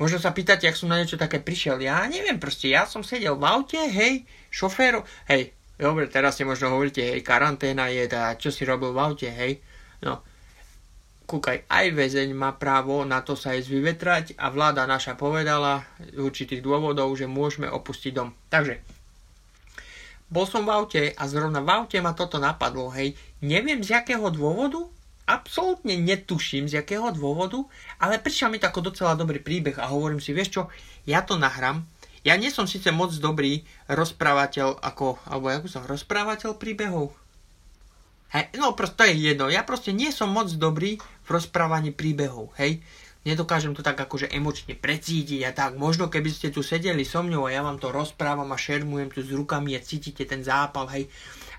Možno 0.00 0.16
sa 0.16 0.32
pýtate, 0.32 0.64
ak 0.64 0.80
som 0.80 0.88
na 0.88 0.96
niečo 0.96 1.20
také 1.20 1.44
prišiel. 1.44 1.76
Ja 1.84 2.08
neviem, 2.08 2.40
proste 2.40 2.72
ja 2.72 2.88
som 2.88 3.04
sedel 3.04 3.36
v 3.36 3.44
aute, 3.44 3.76
hej, 3.76 4.24
šoféru, 4.48 5.04
hej, 5.28 5.52
dobre, 5.76 6.08
teraz 6.08 6.40
si 6.40 6.42
možno 6.48 6.72
hovoríte, 6.72 7.04
hej, 7.04 7.20
karanténa 7.20 7.92
je, 7.92 8.08
tá, 8.08 8.32
čo 8.40 8.48
si 8.48 8.64
robil 8.64 8.96
v 8.96 9.00
aute, 9.04 9.28
hej. 9.28 9.60
No, 10.00 10.24
kúkaj, 11.30 11.70
aj 11.70 11.86
väzeň 11.94 12.34
má 12.34 12.50
právo 12.58 13.06
na 13.06 13.22
to 13.22 13.38
sa 13.38 13.54
ísť 13.54 13.70
vyvetrať 13.70 14.24
a 14.34 14.50
vláda 14.50 14.82
naša 14.90 15.14
povedala 15.14 15.86
z 16.02 16.18
určitých 16.18 16.58
dôvodov, 16.58 17.14
že 17.14 17.30
môžeme 17.30 17.70
opustiť 17.70 18.10
dom. 18.10 18.34
Takže, 18.50 18.82
bol 20.26 20.46
som 20.46 20.66
v 20.66 20.74
aute 20.74 21.02
a 21.14 21.22
zrovna 21.30 21.62
v 21.62 21.70
aute 21.70 21.98
ma 22.02 22.18
toto 22.18 22.42
napadlo, 22.42 22.90
hej. 22.90 23.14
Neviem 23.38 23.82
z 23.82 23.94
jakého 23.94 24.26
dôvodu, 24.34 24.90
absolútne 25.30 25.94
netuším 25.94 26.66
z 26.66 26.82
jakého 26.82 27.14
dôvodu, 27.14 27.62
ale 28.02 28.18
prišiel 28.18 28.50
mi 28.50 28.58
to 28.58 28.66
ako 28.66 28.90
docela 28.90 29.14
dobrý 29.14 29.38
príbeh 29.38 29.78
a 29.78 29.86
hovorím 29.86 30.18
si, 30.18 30.34
vieš 30.34 30.50
čo, 30.50 30.62
ja 31.06 31.22
to 31.22 31.38
nahrám. 31.38 31.86
Ja 32.26 32.34
nie 32.34 32.50
som 32.50 32.66
síce 32.66 32.90
moc 32.90 33.14
dobrý 33.16 33.62
rozprávateľ 33.86 34.82
ako, 34.82 35.22
alebo 35.30 35.50
ako 35.50 35.66
som, 35.70 35.82
rozprávateľ 35.86 36.58
príbehov? 36.58 37.14
Hej, 38.30 38.54
no 38.62 38.78
proste 38.78 38.94
to 38.94 39.02
je 39.10 39.34
jedno, 39.34 39.50
ja 39.50 39.66
proste 39.66 39.90
nie 39.90 40.14
som 40.14 40.30
moc 40.30 40.46
dobrý 40.54 41.02
rozprávaní 41.30 41.94
príbehov, 41.94 42.50
hej. 42.58 42.82
Nedokážem 43.20 43.76
to 43.76 43.84
tak 43.84 44.00
akože 44.00 44.32
emočne 44.32 44.72
precítiť 44.72 45.44
a 45.44 45.52
tak. 45.52 45.76
Možno 45.76 46.08
keby 46.08 46.32
ste 46.32 46.48
tu 46.48 46.64
sedeli 46.64 47.04
so 47.04 47.20
mňou 47.20 47.46
a 47.46 47.52
ja 47.52 47.60
vám 47.60 47.76
to 47.76 47.92
rozprávam 47.92 48.48
a 48.48 48.56
šermujem 48.56 49.12
tu 49.12 49.20
s 49.20 49.28
rukami 49.28 49.76
a 49.76 49.84
cítite 49.84 50.24
ten 50.24 50.40
zápal, 50.40 50.88
hej, 50.96 51.04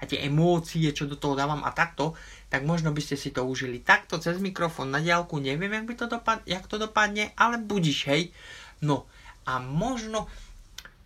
a 0.02 0.10
tie 0.10 0.26
emócie, 0.26 0.90
čo 0.90 1.06
do 1.06 1.16
toho 1.22 1.38
dávam 1.38 1.62
a 1.62 1.70
takto, 1.70 2.18
tak 2.50 2.66
možno 2.66 2.90
by 2.90 3.00
ste 3.00 3.14
si 3.14 3.30
to 3.30 3.46
užili 3.46 3.86
takto 3.86 4.18
cez 4.18 4.42
mikrofón 4.42 4.90
na 4.90 4.98
diálku, 4.98 5.38
neviem, 5.38 5.72
jak, 5.72 5.86
by 5.86 5.94
to 5.96 6.06
dopad- 6.10 6.44
jak 6.50 6.66
to 6.66 6.82
dopadne, 6.82 7.30
ale 7.38 7.62
budiš, 7.62 8.10
hej. 8.10 8.34
No 8.82 9.06
a 9.46 9.62
možno, 9.62 10.26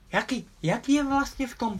jaký, 0.09 0.47
jaký 0.63 1.03
je 1.03 1.03
vlastne 1.03 1.45
v 1.51 1.55
tom 1.59 1.73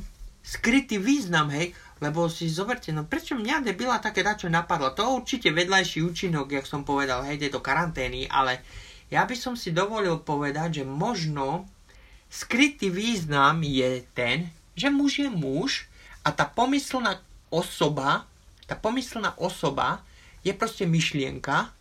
skrytý 0.44 1.00
význam, 1.00 1.48
hej, 1.50 1.72
lebo 2.04 2.28
si 2.28 2.52
zoberte, 2.52 2.92
no 2.92 3.08
prečo 3.08 3.40
mňa 3.40 3.64
debila 3.64 4.04
také 4.04 4.20
dačo 4.20 4.52
napadlo, 4.52 4.92
to 4.92 5.06
určite 5.08 5.48
vedľajší 5.52 6.04
účinok, 6.04 6.52
jak 6.52 6.68
som 6.68 6.84
povedal, 6.84 7.24
hej, 7.24 7.40
tejto 7.40 7.64
karantény, 7.64 8.28
ale 8.28 8.60
ja 9.08 9.24
by 9.24 9.36
som 9.38 9.56
si 9.56 9.72
dovolil 9.72 10.20
povedať, 10.20 10.82
že 10.82 10.84
možno 10.84 11.70
skrytý 12.28 12.92
význam 12.92 13.64
je 13.64 14.04
ten, 14.12 14.52
že 14.76 14.92
muž 14.92 15.24
je 15.24 15.30
muž 15.32 15.88
a 16.26 16.36
tá 16.36 16.44
pomyslná 16.44 17.24
osoba, 17.48 18.28
tá 18.68 18.76
pomyslná 18.76 19.40
osoba 19.40 20.04
je 20.44 20.52
proste 20.52 20.84
myšlienka, 20.84 21.72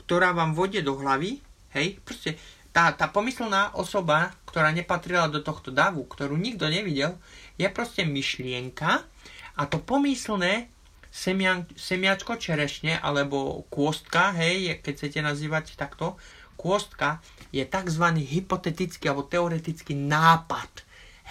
ktorá 0.00 0.32
vám 0.32 0.56
vode 0.56 0.80
do 0.80 0.96
hlavy, 0.96 1.44
hej, 1.76 2.00
proste 2.00 2.40
tá, 2.72 2.96
tá 2.96 3.10
pomyslná 3.12 3.76
osoba, 3.76 4.32
ktorá 4.58 4.74
nepatrila 4.74 5.30
do 5.30 5.38
tohto 5.38 5.70
davu, 5.70 6.02
ktorú 6.02 6.34
nikto 6.34 6.66
nevidel, 6.66 7.14
je 7.54 7.70
proste 7.70 8.02
myšlienka 8.02 9.06
a 9.54 9.62
to 9.70 9.78
pomyslné 9.78 10.66
semian, 11.14 11.62
semiačko 11.78 12.34
čerešne 12.42 12.98
alebo 12.98 13.62
kôstka, 13.70 14.34
hej, 14.34 14.82
keď 14.82 14.92
chcete 14.98 15.18
nazývať 15.22 15.78
takto, 15.78 16.18
kôstka 16.58 17.22
je 17.54 17.62
tzv. 17.62 18.02
hypotetický 18.18 19.06
alebo 19.06 19.30
teoretický 19.30 19.94
nápad, 19.94 20.82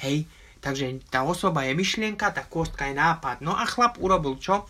hej, 0.07 0.23
Takže 0.57 1.05
tá 1.13 1.21
osoba 1.21 1.63
je 1.63 1.77
myšlienka, 1.77 2.33
tá 2.33 2.43
kôstka 2.43 2.89
je 2.89 2.97
nápad. 2.97 3.45
No 3.45 3.53
a 3.53 3.63
chlap 3.63 4.01
urobil 4.01 4.41
čo? 4.41 4.65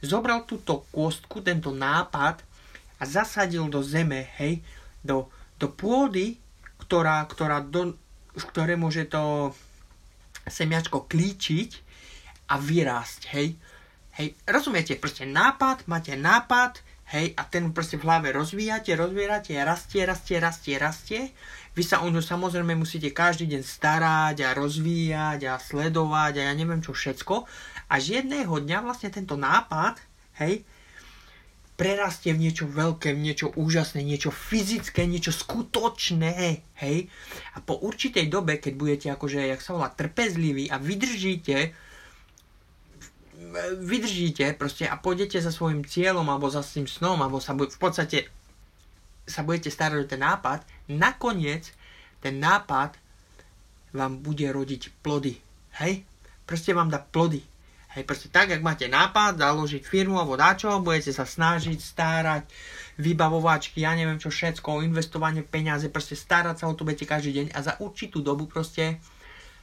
Zobral 0.00 0.46
túto 0.46 0.86
kôstku, 0.94 1.42
tento 1.42 1.74
nápad 1.74 2.40
a 2.96 3.02
zasadil 3.02 3.66
do 3.66 3.82
zeme, 3.82 4.30
hej, 4.38 4.62
do, 5.02 5.26
do 5.58 5.66
pôdy, 5.66 6.38
ktorá, 6.92 7.24
ktorá 7.26 7.64
do, 7.64 7.96
ktoré 8.36 8.74
môže 8.80 9.08
to 9.08 9.52
semiačko 10.48 11.06
klíčiť 11.06 11.70
a 12.50 12.58
vyrásť, 12.58 13.20
hej. 13.36 13.54
Hej, 14.12 14.36
rozumiete, 14.44 14.96
proste 15.00 15.24
nápad, 15.24 15.88
máte 15.88 16.12
nápad, 16.12 16.84
hej, 17.16 17.32
a 17.32 17.48
ten 17.48 17.72
proste 17.72 17.96
v 17.96 18.04
hlave 18.04 18.28
rozvíjate, 18.32 18.92
rozvíjate, 18.92 19.56
rastie, 19.64 20.04
rastie, 20.04 20.36
rastie, 20.36 20.74
rastie 20.76 21.22
vy 21.72 21.80
sa 21.80 22.04
o 22.04 22.08
ňu 22.12 22.20
samozrejme 22.20 22.76
musíte 22.76 23.08
každý 23.16 23.48
deň 23.48 23.62
starať 23.64 24.44
a 24.44 24.52
rozvíjať 24.52 25.40
a 25.48 25.56
sledovať 25.56 26.32
a 26.36 26.42
ja 26.48 26.52
neviem 26.52 26.84
čo 26.84 26.92
všetko. 26.92 27.48
Až 27.88 28.20
jedného 28.20 28.52
dňa 28.52 28.78
vlastne 28.84 29.08
tento 29.08 29.40
nápad, 29.40 29.96
hej, 30.44 30.68
prerastie 31.82 32.30
v 32.30 32.46
niečo 32.46 32.70
veľké, 32.70 33.10
v 33.10 33.26
niečo 33.26 33.50
úžasné, 33.58 34.06
niečo 34.06 34.30
fyzické, 34.30 35.02
niečo 35.02 35.34
skutočné, 35.34 36.62
hej. 36.78 37.10
A 37.54 37.58
po 37.58 37.74
určitej 37.82 38.30
dobe, 38.30 38.62
keď 38.62 38.72
budete 38.78 39.06
akože, 39.10 39.42
jak 39.42 39.58
sa 39.58 39.74
volá, 39.74 39.90
trpezliví 39.90 40.70
a 40.70 40.78
vydržíte, 40.78 41.74
vydržíte 43.82 44.54
proste 44.54 44.86
a 44.86 44.94
pôjdete 44.94 45.42
za 45.42 45.50
svojim 45.50 45.82
cieľom 45.82 46.30
alebo 46.30 46.46
za 46.46 46.62
tým 46.62 46.86
snom, 46.86 47.18
alebo 47.18 47.42
sa 47.42 47.58
v 47.58 47.66
podstate 47.66 48.30
sa 49.26 49.42
budete 49.42 49.74
starať 49.74 50.06
o 50.06 50.10
ten 50.10 50.22
nápad, 50.22 50.62
nakoniec 50.86 51.74
ten 52.22 52.38
nápad 52.38 52.94
vám 53.90 54.22
bude 54.22 54.46
rodiť 54.46 55.02
plody. 55.02 55.34
Hej? 55.82 56.06
Proste 56.46 56.70
vám 56.78 56.94
dá 56.94 57.02
plody. 57.02 57.42
Hej, 57.92 58.08
proste 58.08 58.32
tak, 58.32 58.48
ak 58.48 58.64
máte 58.64 58.88
nápad, 58.88 59.36
založiť 59.36 59.84
firmu 59.84 60.16
alebo 60.16 60.32
dačo, 60.32 60.80
budete 60.80 61.12
sa 61.12 61.28
snažiť, 61.28 61.76
starať, 61.76 62.48
vybavovačky, 62.96 63.84
ja 63.84 63.92
neviem 63.92 64.16
čo 64.16 64.32
všetko, 64.32 64.80
investovanie 64.80 65.44
peniaze, 65.44 65.92
proste 65.92 66.16
starať 66.16 66.64
sa 66.64 66.68
o 66.68 66.76
to 66.76 66.88
budete 66.88 67.04
každý 67.04 67.44
deň 67.44 67.46
a 67.52 67.58
za 67.60 67.76
určitú 67.84 68.24
dobu 68.24 68.48
proste 68.48 68.96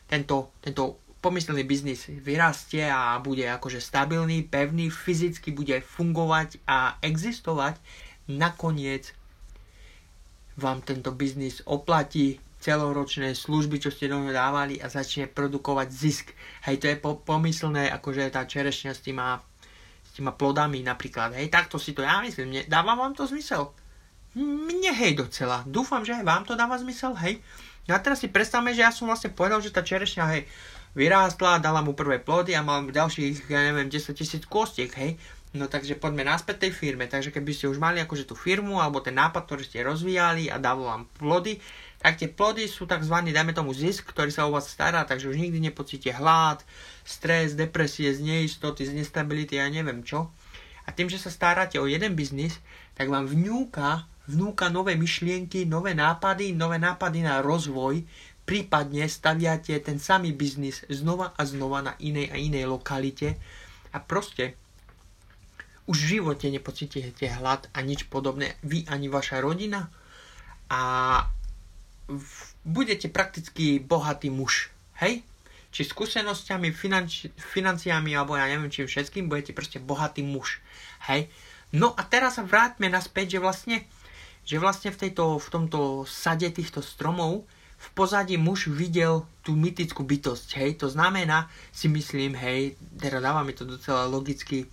tento, 0.05 0.53
tento 0.61 1.01
pomyslný 1.25 1.65
biznis 1.65 2.05
vyrastie 2.05 2.85
a 2.85 3.17
bude 3.17 3.49
akože 3.49 3.81
stabilný, 3.81 4.45
pevný, 4.45 4.93
fyzicky 4.93 5.49
bude 5.49 5.81
fungovať 5.81 6.61
a 6.69 7.01
existovať, 7.01 7.81
nakoniec 8.29 9.09
vám 10.53 10.85
tento 10.85 11.09
biznis 11.15 11.65
oplatí 11.65 12.37
celoročné 12.59 13.31
služby, 13.31 13.79
čo 13.79 13.89
ste 13.89 14.11
do 14.11 14.19
neho 14.19 14.35
dávali 14.35 14.83
a 14.83 14.91
začne 14.91 15.31
produkovať 15.31 15.87
zisk. 15.89 16.27
Hej, 16.67 16.83
to 16.83 16.85
je 16.91 16.95
po, 16.99 17.15
pomyslné, 17.23 17.87
akože 17.87 18.27
tá 18.35 18.43
čerešňa 18.43 18.91
s 18.91 18.99
týma, 18.99 19.39
s 20.03 20.11
týma 20.19 20.35
plodami 20.35 20.83
napríklad. 20.83 21.39
Hej, 21.39 21.47
takto 21.47 21.79
si 21.79 21.95
to 21.95 22.03
ja 22.03 22.19
myslím. 22.19 22.51
Ne, 22.51 22.61
dáva 22.67 22.99
vám 22.99 23.15
to 23.15 23.23
zmysel? 23.23 23.71
Mne 24.35 24.91
hej 24.91 25.15
docela. 25.15 25.63
Dúfam, 25.65 26.03
že 26.03 26.19
aj 26.19 26.23
vám 26.27 26.43
to 26.43 26.53
dáva 26.53 26.75
zmysel, 26.77 27.15
hej. 27.23 27.39
No 27.87 27.97
teraz 27.97 28.21
si 28.21 28.29
predstavme, 28.29 28.75
že 28.75 28.85
ja 28.85 28.93
som 28.93 29.09
vlastne 29.09 29.33
povedal, 29.33 29.63
že 29.63 29.73
tá 29.73 29.81
čerešňa, 29.81 30.23
hej, 30.37 30.43
vyrástla, 30.93 31.63
dala 31.63 31.81
mu 31.81 31.97
prvé 31.97 32.21
plody 32.21 32.53
a 32.53 32.61
mal 32.61 32.85
ďalších, 32.85 33.49
ja 33.49 33.65
neviem, 33.65 33.89
10 33.89 34.13
tisíc 34.13 34.43
kostiek, 34.45 34.91
hej. 34.99 35.17
No 35.49 35.65
takže 35.65 35.97
poďme 35.97 36.29
naspäť 36.29 36.69
tej 36.69 36.71
firme. 36.77 37.09
Takže 37.09 37.33
keby 37.33 37.49
ste 37.57 37.65
už 37.65 37.81
mali 37.81 37.97
akože 37.97 38.29
tú 38.29 38.37
firmu 38.37 38.77
alebo 38.77 39.01
ten 39.01 39.17
nápad, 39.17 39.49
ktorý 39.49 39.65
ste 39.65 39.81
rozvíjali 39.81 40.45
a 40.53 40.61
dával 40.61 40.85
vám 40.85 41.03
plody, 41.17 41.57
tak 41.99 42.15
tie 42.15 42.31
plody 42.31 42.63
sú 42.65 42.87
tzv. 42.87 43.11
dajme 43.11 43.51
tomu 43.51 43.75
zisk, 43.75 44.15
ktorý 44.15 44.31
sa 44.31 44.47
o 44.47 44.55
vás 44.55 44.71
stará, 44.71 45.03
takže 45.03 45.27
už 45.27 45.35
nikdy 45.35 45.59
nepocíte 45.59 46.15
hlad, 46.15 46.63
stres, 47.03 47.59
depresie, 47.59 48.15
z 48.15 48.23
neistoty, 48.23 48.87
z 48.87 48.95
nestability 48.95 49.59
ja 49.59 49.67
neviem 49.67 49.99
čo. 50.07 50.31
A 50.87 50.95
tým, 50.95 51.11
že 51.11 51.19
sa 51.19 51.29
staráte 51.29 51.77
o 51.77 51.85
jeden 51.85 52.15
biznis, 52.15 52.57
tak 52.95 53.11
vám 53.11 53.27
vnúka, 53.27 54.07
vnúka 54.31 54.71
nové 54.71 54.95
myšlienky, 54.95 55.67
nové 55.67 55.91
nápady, 55.91 56.55
nové 56.55 56.79
nápady 56.79 57.19
na 57.19 57.43
rozvoj, 57.43 58.01
prípadne 58.47 59.05
staviate 59.05 59.77
ten 59.83 60.01
samý 60.01 60.33
biznis 60.33 60.81
znova 60.89 61.37
a 61.37 61.45
znova 61.45 61.85
na 61.85 61.93
inej 62.01 62.33
a 62.33 62.35
inej 62.39 62.65
lokalite 62.65 63.37
a 63.93 64.01
proste 64.01 64.57
už 65.85 65.97
v 66.05 66.09
živote 66.17 66.49
nepocítite 66.49 67.29
hlad 67.29 67.69
a 67.73 67.81
nič 67.85 68.09
podobné, 68.09 68.57
vy 68.65 68.89
ani 68.89 69.05
vaša 69.09 69.41
rodina 69.41 69.93
a 70.69 70.81
budete 72.65 73.07
prakticky 73.07 73.79
bohatý 73.79 74.33
muž, 74.33 74.73
hej? 74.99 75.21
Či 75.69 75.85
skúsenosťami, 75.85 76.73
financi- 76.73 77.29
financiami 77.37 78.17
alebo 78.17 78.33
ja 78.33 78.49
neviem 78.49 78.73
čím 78.73 78.89
všetkým, 78.89 79.29
budete 79.29 79.53
proste 79.53 79.77
bohatý 79.77 80.25
muž, 80.25 80.57
hej? 81.05 81.29
No 81.69 81.93
a 81.93 82.01
teraz 82.01 82.41
sa 82.41 82.43
vráťme 82.43 82.89
naspäť, 82.89 83.37
že 83.37 83.39
vlastne, 83.39 83.77
že 84.41 84.57
vlastne 84.57 84.89
v, 84.89 85.07
tejto, 85.07 85.37
v 85.37 85.47
tomto 85.53 85.79
sade 86.09 86.49
týchto 86.49 86.81
stromov 86.81 87.45
v 87.79 87.87
pozadí 87.95 88.35
muž 88.35 88.67
videl 88.67 89.23
tú 89.39 89.55
mytickú 89.55 90.03
bytosť, 90.03 90.59
hej, 90.59 90.71
to 90.75 90.91
znamená, 90.91 91.47
si 91.71 91.87
myslím, 91.87 92.35
hej, 92.35 92.75
teda 92.99 93.23
dáva 93.23 93.39
mi 93.47 93.55
to 93.55 93.63
docela 93.63 94.03
logicky, 94.03 94.67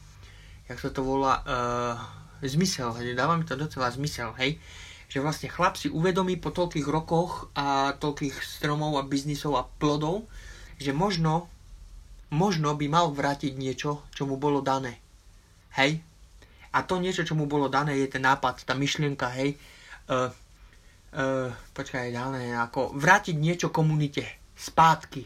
jak 0.66 0.78
sa 0.82 0.90
to 0.90 1.06
volá, 1.06 1.38
uh, 1.46 1.94
zmysel, 2.42 2.90
hej, 2.98 3.14
dáva 3.14 3.38
mi 3.38 3.46
to 3.46 3.54
docela 3.54 3.94
zmysel, 3.94 4.34
hej, 4.42 4.58
že 5.16 5.24
vlastne 5.24 5.48
chlap 5.48 5.80
si 5.80 5.88
uvedomí 5.88 6.36
po 6.36 6.52
toľkých 6.52 6.84
rokoch 6.92 7.48
a 7.56 7.96
toľkých 7.96 8.36
stromov 8.36 9.00
a 9.00 9.08
biznisov 9.08 9.56
a 9.56 9.64
plodov, 9.64 10.28
že 10.76 10.92
možno, 10.92 11.48
možno 12.28 12.76
by 12.76 12.84
mal 12.84 13.08
vrátiť 13.08 13.56
niečo, 13.56 14.04
čo 14.12 14.28
mu 14.28 14.36
bolo 14.36 14.60
dané. 14.60 15.00
Hej? 15.80 16.04
A 16.68 16.84
to 16.84 17.00
niečo, 17.00 17.24
čo 17.24 17.32
mu 17.32 17.48
bolo 17.48 17.72
dané, 17.72 17.96
je 17.96 18.12
ten 18.12 18.20
nápad, 18.20 18.68
tá 18.68 18.76
myšlienka, 18.76 19.32
hej, 19.40 19.56
uh, 20.12 20.28
uh, 21.16 21.48
počkaj, 21.72 22.12
dané, 22.12 22.52
ako 22.52 22.92
vrátiť 22.92 23.40
niečo 23.40 23.72
komunite, 23.72 24.52
spátky. 24.52 25.24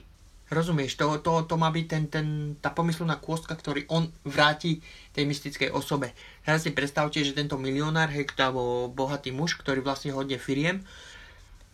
Rozumieš, 0.50 0.98
to, 0.98 1.06
to, 1.22 1.46
to 1.46 1.54
má 1.54 1.70
byť 1.70 1.86
ten, 1.86 2.04
ten, 2.10 2.26
tá 2.58 2.74
pomyslená 2.74 3.14
kôstka, 3.22 3.54
ktorý 3.54 3.86
on 3.86 4.10
vráti 4.26 4.82
tej 5.14 5.22
mystickej 5.22 5.70
osobe. 5.70 6.10
Teraz 6.42 6.66
si 6.66 6.74
predstavte, 6.74 7.22
že 7.22 7.38
tento 7.38 7.54
milionár, 7.54 8.10
hej, 8.10 8.26
alebo 8.34 8.90
bohatý 8.90 9.30
muž, 9.30 9.54
ktorý 9.54 9.78
vlastne 9.78 10.10
hodne 10.10 10.42
firiem, 10.42 10.82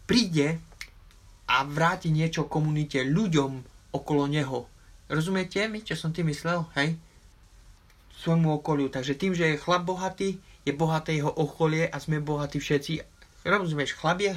príde 0.05 0.61
a 1.49 1.65
vráti 1.65 2.13
niečo 2.13 2.45
komunite, 2.45 3.01
ľuďom 3.01 3.65
okolo 3.97 4.29
neho. 4.29 4.69
Rozumiete 5.09 5.65
mi, 5.73 5.81
čo 5.81 5.97
som 5.97 6.13
tým 6.13 6.29
myslel? 6.29 6.69
Hej? 6.77 7.01
Svojmu 8.21 8.61
okoliu. 8.61 8.93
Takže 8.93 9.17
tým, 9.17 9.33
že 9.33 9.57
je 9.57 9.63
chlap 9.63 9.89
bohatý, 9.89 10.37
je 10.69 10.73
bohaté 10.77 11.17
jeho 11.17 11.33
okolie 11.33 11.89
a 11.89 11.97
sme 11.97 12.21
bohatí 12.21 12.61
všetci. 12.61 13.01
Rozumieš, 13.47 13.97
chlap 13.97 14.21
je 14.21 14.37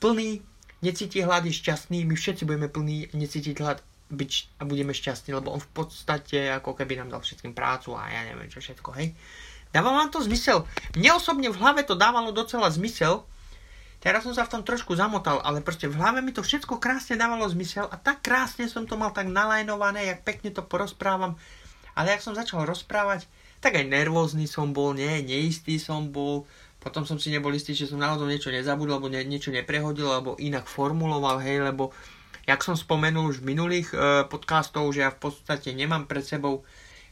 plný 0.00 0.40
necíti 0.84 1.22
hlad, 1.24 1.44
je 1.46 1.54
šťastný, 1.54 2.06
my 2.06 2.14
všetci 2.14 2.42
budeme 2.46 2.68
plní 2.70 3.12
necítiť 3.14 3.56
hlad 3.58 3.78
byť 4.08 4.32
a 4.58 4.62
budeme 4.64 4.96
šťastní, 4.96 5.36
lebo 5.36 5.52
on 5.52 5.60
v 5.60 5.70
podstate 5.74 6.48
ako 6.54 6.72
keby 6.72 6.96
nám 7.00 7.12
dal 7.12 7.20
všetkým 7.20 7.52
prácu 7.52 7.92
a 7.92 8.08
ja 8.08 8.24
neviem 8.24 8.48
čo 8.48 8.64
všetko, 8.64 8.96
hej. 8.96 9.12
Dáva 9.68 9.92
vám 9.92 10.08
to 10.08 10.24
zmysel? 10.24 10.64
Mne 10.96 11.20
osobne 11.20 11.52
v 11.52 11.60
hlave 11.60 11.84
to 11.84 11.92
dávalo 11.92 12.32
docela 12.32 12.72
zmysel, 12.72 13.28
Teraz 13.98 14.22
som 14.22 14.30
sa 14.30 14.46
v 14.46 14.52
tom 14.54 14.62
trošku 14.62 14.94
zamotal, 14.94 15.42
ale 15.42 15.58
proste 15.58 15.90
v 15.90 15.98
hlave 15.98 16.22
mi 16.22 16.30
to 16.30 16.38
všetko 16.38 16.78
krásne 16.78 17.18
dávalo 17.18 17.50
zmysel 17.50 17.90
a 17.90 17.98
tak 17.98 18.22
krásne 18.22 18.70
som 18.70 18.86
to 18.86 18.94
mal 18.94 19.10
tak 19.10 19.26
nalajnované, 19.26 20.06
jak 20.06 20.22
pekne 20.22 20.54
to 20.54 20.62
porozprávam. 20.62 21.34
Ale 21.98 22.14
jak 22.14 22.22
som 22.22 22.30
začal 22.30 22.62
rozprávať, 22.62 23.26
tak 23.58 23.74
aj 23.74 23.90
nervózny 23.90 24.46
som 24.46 24.70
bol, 24.70 24.94
nie, 24.94 25.26
neistý 25.26 25.82
som 25.82 26.14
bol, 26.14 26.46
potom 26.78 27.02
som 27.02 27.18
si 27.18 27.34
nebol 27.34 27.50
istý, 27.50 27.74
že 27.74 27.90
som 27.90 27.98
náhodou 27.98 28.30
niečo 28.30 28.54
nezabudol, 28.54 29.02
alebo 29.02 29.10
nie, 29.10 29.26
niečo 29.26 29.50
neprehodil, 29.50 30.06
alebo 30.06 30.38
inak 30.38 30.70
formuloval, 30.70 31.42
hej, 31.42 31.66
lebo 31.66 31.90
jak 32.46 32.64
som 32.64 32.78
spomenul 32.78 33.34
už 33.34 33.42
v 33.42 33.50
minulých 33.52 33.88
e, 33.92 34.24
podcastov, 34.24 34.88
že 34.94 35.04
ja 35.04 35.10
v 35.12 35.20
podstate 35.28 35.74
nemám 35.76 36.08
pred 36.08 36.24
sebou 36.24 36.64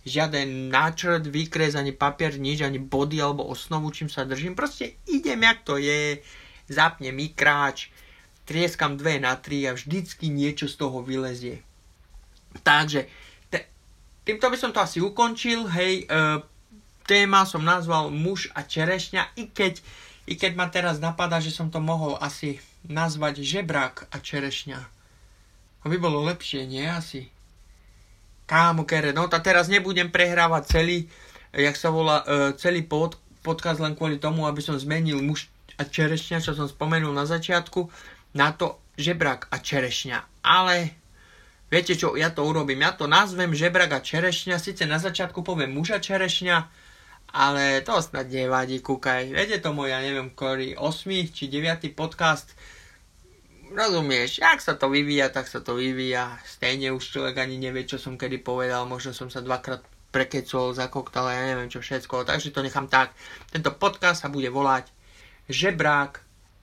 žiaden 0.07 0.71
náčrt, 0.71 1.27
výkres, 1.27 1.75
ani 1.75 1.91
papier, 1.91 2.39
nič, 2.39 2.63
ani 2.63 2.79
body 2.79 3.19
alebo 3.19 3.45
osnovu, 3.45 3.91
čím 3.91 4.07
sa 4.07 4.23
držím. 4.23 4.55
Proste 4.55 4.97
idem, 5.11 5.43
jak 5.43 5.67
to 5.67 5.77
je, 5.77 6.23
zapnem 6.71 7.13
mikráč, 7.13 7.91
trieskam 8.47 8.95
dve 8.95 9.19
na 9.19 9.35
tri 9.35 9.67
a 9.67 9.75
vždycky 9.75 10.31
niečo 10.31 10.71
z 10.71 10.79
toho 10.79 11.03
vylezie. 11.03 11.61
Takže, 12.63 13.11
te, 13.51 13.67
týmto 14.23 14.47
by 14.47 14.57
som 14.57 14.71
to 14.71 14.79
asi 14.79 15.03
ukončil, 15.03 15.67
hej, 15.69 16.07
e, 16.07 16.56
téma 17.07 17.47
som 17.47 17.63
nazval 17.63 18.11
muž 18.11 18.51
a 18.53 18.67
čerešňa, 18.67 19.39
i 19.39 19.49
keď, 19.49 19.81
i 20.27 20.35
keď 20.35 20.53
ma 20.59 20.67
teraz 20.67 20.99
napadá, 20.99 21.39
že 21.39 21.55
som 21.55 21.71
to 21.71 21.79
mohol 21.79 22.19
asi 22.19 22.59
nazvať 22.87 23.47
žebrak 23.47 24.11
a 24.11 24.19
čerešňa. 24.19 24.81
To 25.87 25.87
by 25.87 26.03
bolo 26.03 26.27
lepšie, 26.27 26.67
nie 26.67 26.83
asi? 26.83 27.31
Kámo, 28.51 28.83
kere, 28.83 29.15
no 29.15 29.31
a 29.31 29.39
teraz 29.39 29.71
nebudem 29.71 30.11
prehrávať 30.11 30.63
celý, 30.67 30.99
jak 31.55 31.79
sa 31.79 31.95
volá, 31.95 32.27
uh, 32.27 32.51
celý 32.59 32.83
pod, 32.83 33.19
podcast 33.47 33.79
len 33.79 33.95
kvôli 33.95 34.19
tomu, 34.19 34.51
aby 34.51 34.59
som 34.59 34.75
zmenil 34.75 35.23
muž 35.23 35.47
a 35.79 35.87
čerešňa, 35.87 36.43
čo 36.43 36.59
som 36.59 36.67
spomenul 36.67 37.15
na 37.15 37.23
začiatku, 37.23 37.87
na 38.35 38.51
to 38.51 38.83
žebrak 38.99 39.47
a 39.55 39.63
čerešňa. 39.63 40.43
Ale 40.43 40.91
viete 41.71 41.95
čo, 41.95 42.19
ja 42.19 42.35
to 42.35 42.43
urobím. 42.43 42.83
Ja 42.83 42.97
to 42.97 43.07
nazvem 43.07 43.55
žebrak 43.55 43.95
a 43.95 44.03
čerešňa, 44.03 44.59
síce 44.59 44.89
na 44.91 44.99
začiatku 44.99 45.47
poviem 45.47 45.71
muža 45.71 46.03
čerešňa, 46.03 46.86
ale 47.33 47.83
to 47.83 47.99
snad 47.99 48.31
nevadí, 48.31 48.79
kúkaj. 48.81 49.33
Viete 49.33 49.59
to 49.59 49.75
môj, 49.75 49.93
ja 49.93 50.01
neviem, 50.03 50.31
ktorý 50.33 50.79
8 50.79 51.35
či 51.35 51.51
9 51.51 51.93
podcast. 51.97 52.55
Rozumieš, 53.67 54.39
ak 54.41 54.63
sa 54.63 54.79
to 54.79 54.87
vyvíja, 54.87 55.35
tak 55.35 55.51
sa 55.51 55.59
to 55.59 55.75
vyvíja. 55.75 56.39
Stejne 56.47 56.95
už 56.95 57.03
človek 57.03 57.43
ani 57.43 57.59
nevie, 57.59 57.83
čo 57.83 57.99
som 57.99 58.15
kedy 58.15 58.41
povedal. 58.41 58.87
Možno 58.87 59.11
som 59.11 59.27
sa 59.27 59.43
dvakrát 59.43 59.83
prekecol, 60.15 60.73
zakoktal, 60.73 61.29
ja 61.29 61.45
neviem 61.45 61.69
čo 61.69 61.83
všetko. 61.83 62.25
Takže 62.25 62.55
to 62.55 62.65
nechám 62.65 62.89
tak. 62.89 63.13
Tento 63.53 63.75
podcast 63.75 64.25
sa 64.25 64.33
bude 64.33 64.49
volať 64.49 64.89
Žebrák 65.51 66.13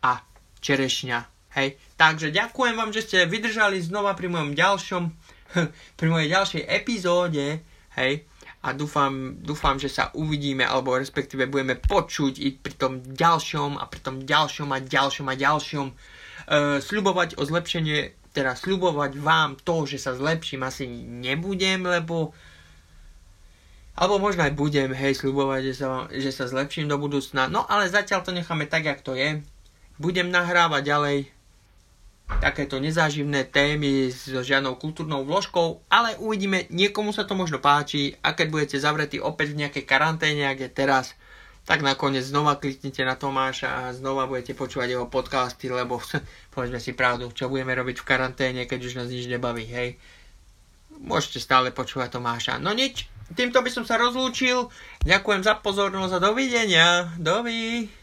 a 0.02 0.26
Čerešňa. 0.63 1.19
Hej, 1.54 1.78
takže 1.93 2.34
ďakujem 2.34 2.73
vám, 2.73 2.89
že 2.89 3.06
ste 3.06 3.30
vydržali 3.30 3.78
znova 3.78 4.17
pri 4.17 4.26
mojom 4.26 4.58
ďalšom, 4.58 5.04
pri 5.99 6.08
mojej 6.10 6.34
ďalšej 6.34 6.63
epizóde, 6.65 7.62
hej, 7.93 8.26
a 8.63 8.71
dúfam, 8.71 9.36
dúfam, 9.43 9.76
že 9.76 9.91
sa 9.91 10.08
uvidíme, 10.15 10.63
alebo 10.63 10.95
respektíve 10.95 11.52
budeme 11.52 11.76
počuť 11.76 12.39
i 12.39 12.56
pri 12.56 12.73
tom 12.80 13.04
ďalšom 13.04 13.76
a 13.76 13.84
pri 13.91 13.99
tom 13.99 14.23
ďalšom 14.23 14.71
a 14.71 14.80
ďalšom 14.80 15.28
a 15.28 15.36
ďalšom. 15.36 15.88
E, 15.91 15.93
sľubovať 16.80 17.36
o 17.36 17.43
zlepšenie, 17.43 18.32
teda 18.32 18.56
sľubovať 18.56 19.19
vám 19.19 19.60
to, 19.67 19.84
že 19.84 19.99
sa 19.99 20.15
zlepším 20.15 20.63
asi 20.63 20.88
nebudem, 20.88 21.84
lebo 21.84 22.32
alebo 23.93 24.17
možno 24.17 24.41
aj 24.41 24.58
budem, 24.58 24.89
hej, 24.89 25.21
sľubovať, 25.21 25.62
že 25.69 25.73
sa, 25.78 25.88
že 26.10 26.32
sa 26.34 26.49
zlepším 26.49 26.89
do 26.89 26.97
budúcna. 26.97 27.45
No 27.45 27.62
ale 27.69 27.91
zatiaľ 27.91 28.26
to 28.26 28.34
necháme 28.34 28.65
tak, 28.65 28.89
jak 28.89 29.06
to 29.06 29.13
je. 29.13 29.45
Budem 30.02 30.34
nahrávať 30.34 30.82
ďalej 30.82 31.17
takéto 32.39 32.82
nezáživné 32.82 33.50
témy 33.50 34.10
so 34.10 34.41
žiadnou 34.41 34.80
kultúrnou 34.80 35.28
vložkou, 35.28 35.84
ale 35.91 36.15
uvidíme, 36.17 36.65
niekomu 36.72 37.12
sa 37.12 37.28
to 37.28 37.38
možno 37.38 37.60
páči 37.60 38.15
a 38.24 38.34
keď 38.34 38.48
budete 38.50 38.78
zavretí 38.80 39.17
opäť 39.19 39.54
v 39.54 39.65
nejakej 39.65 39.84
karanténe, 39.84 40.48
ak 40.48 40.60
je 40.63 40.69
teraz, 40.72 41.17
tak 41.63 41.80
nakoniec 41.80 42.28
znova 42.28 42.60
kliknite 42.60 43.08
na 43.08 43.15
Tomáša 43.15 43.69
a 43.88 43.96
znova 43.96 44.28
budete 44.28 44.52
počúvať 44.52 45.00
jeho 45.00 45.08
podcasty, 45.08 45.72
lebo 45.72 46.00
povedzme 46.54 46.80
si 46.80 46.91
pravdu, 46.91 47.32
čo 47.32 47.48
budeme 47.48 47.72
robiť 47.76 48.04
v 48.04 48.08
karanténe, 48.08 48.62
keď 48.67 48.80
už 48.84 48.98
nás 49.00 49.10
nič 49.10 49.32
nebaví, 49.32 49.63
hej. 49.67 49.96
Môžete 51.00 51.39
stále 51.39 51.72
počúvať 51.72 52.19
Tomáša. 52.19 52.60
No 52.60 52.76
nič, 52.76 53.08
týmto 53.34 53.63
by 53.63 53.69
som 53.72 53.84
sa 53.88 53.96
rozlúčil. 53.98 54.69
Ďakujem 55.08 55.41
za 55.41 55.58
pozornosť 55.58 56.13
a 56.19 56.24
dovidenia. 56.24 56.88
Dovi. 57.17 58.03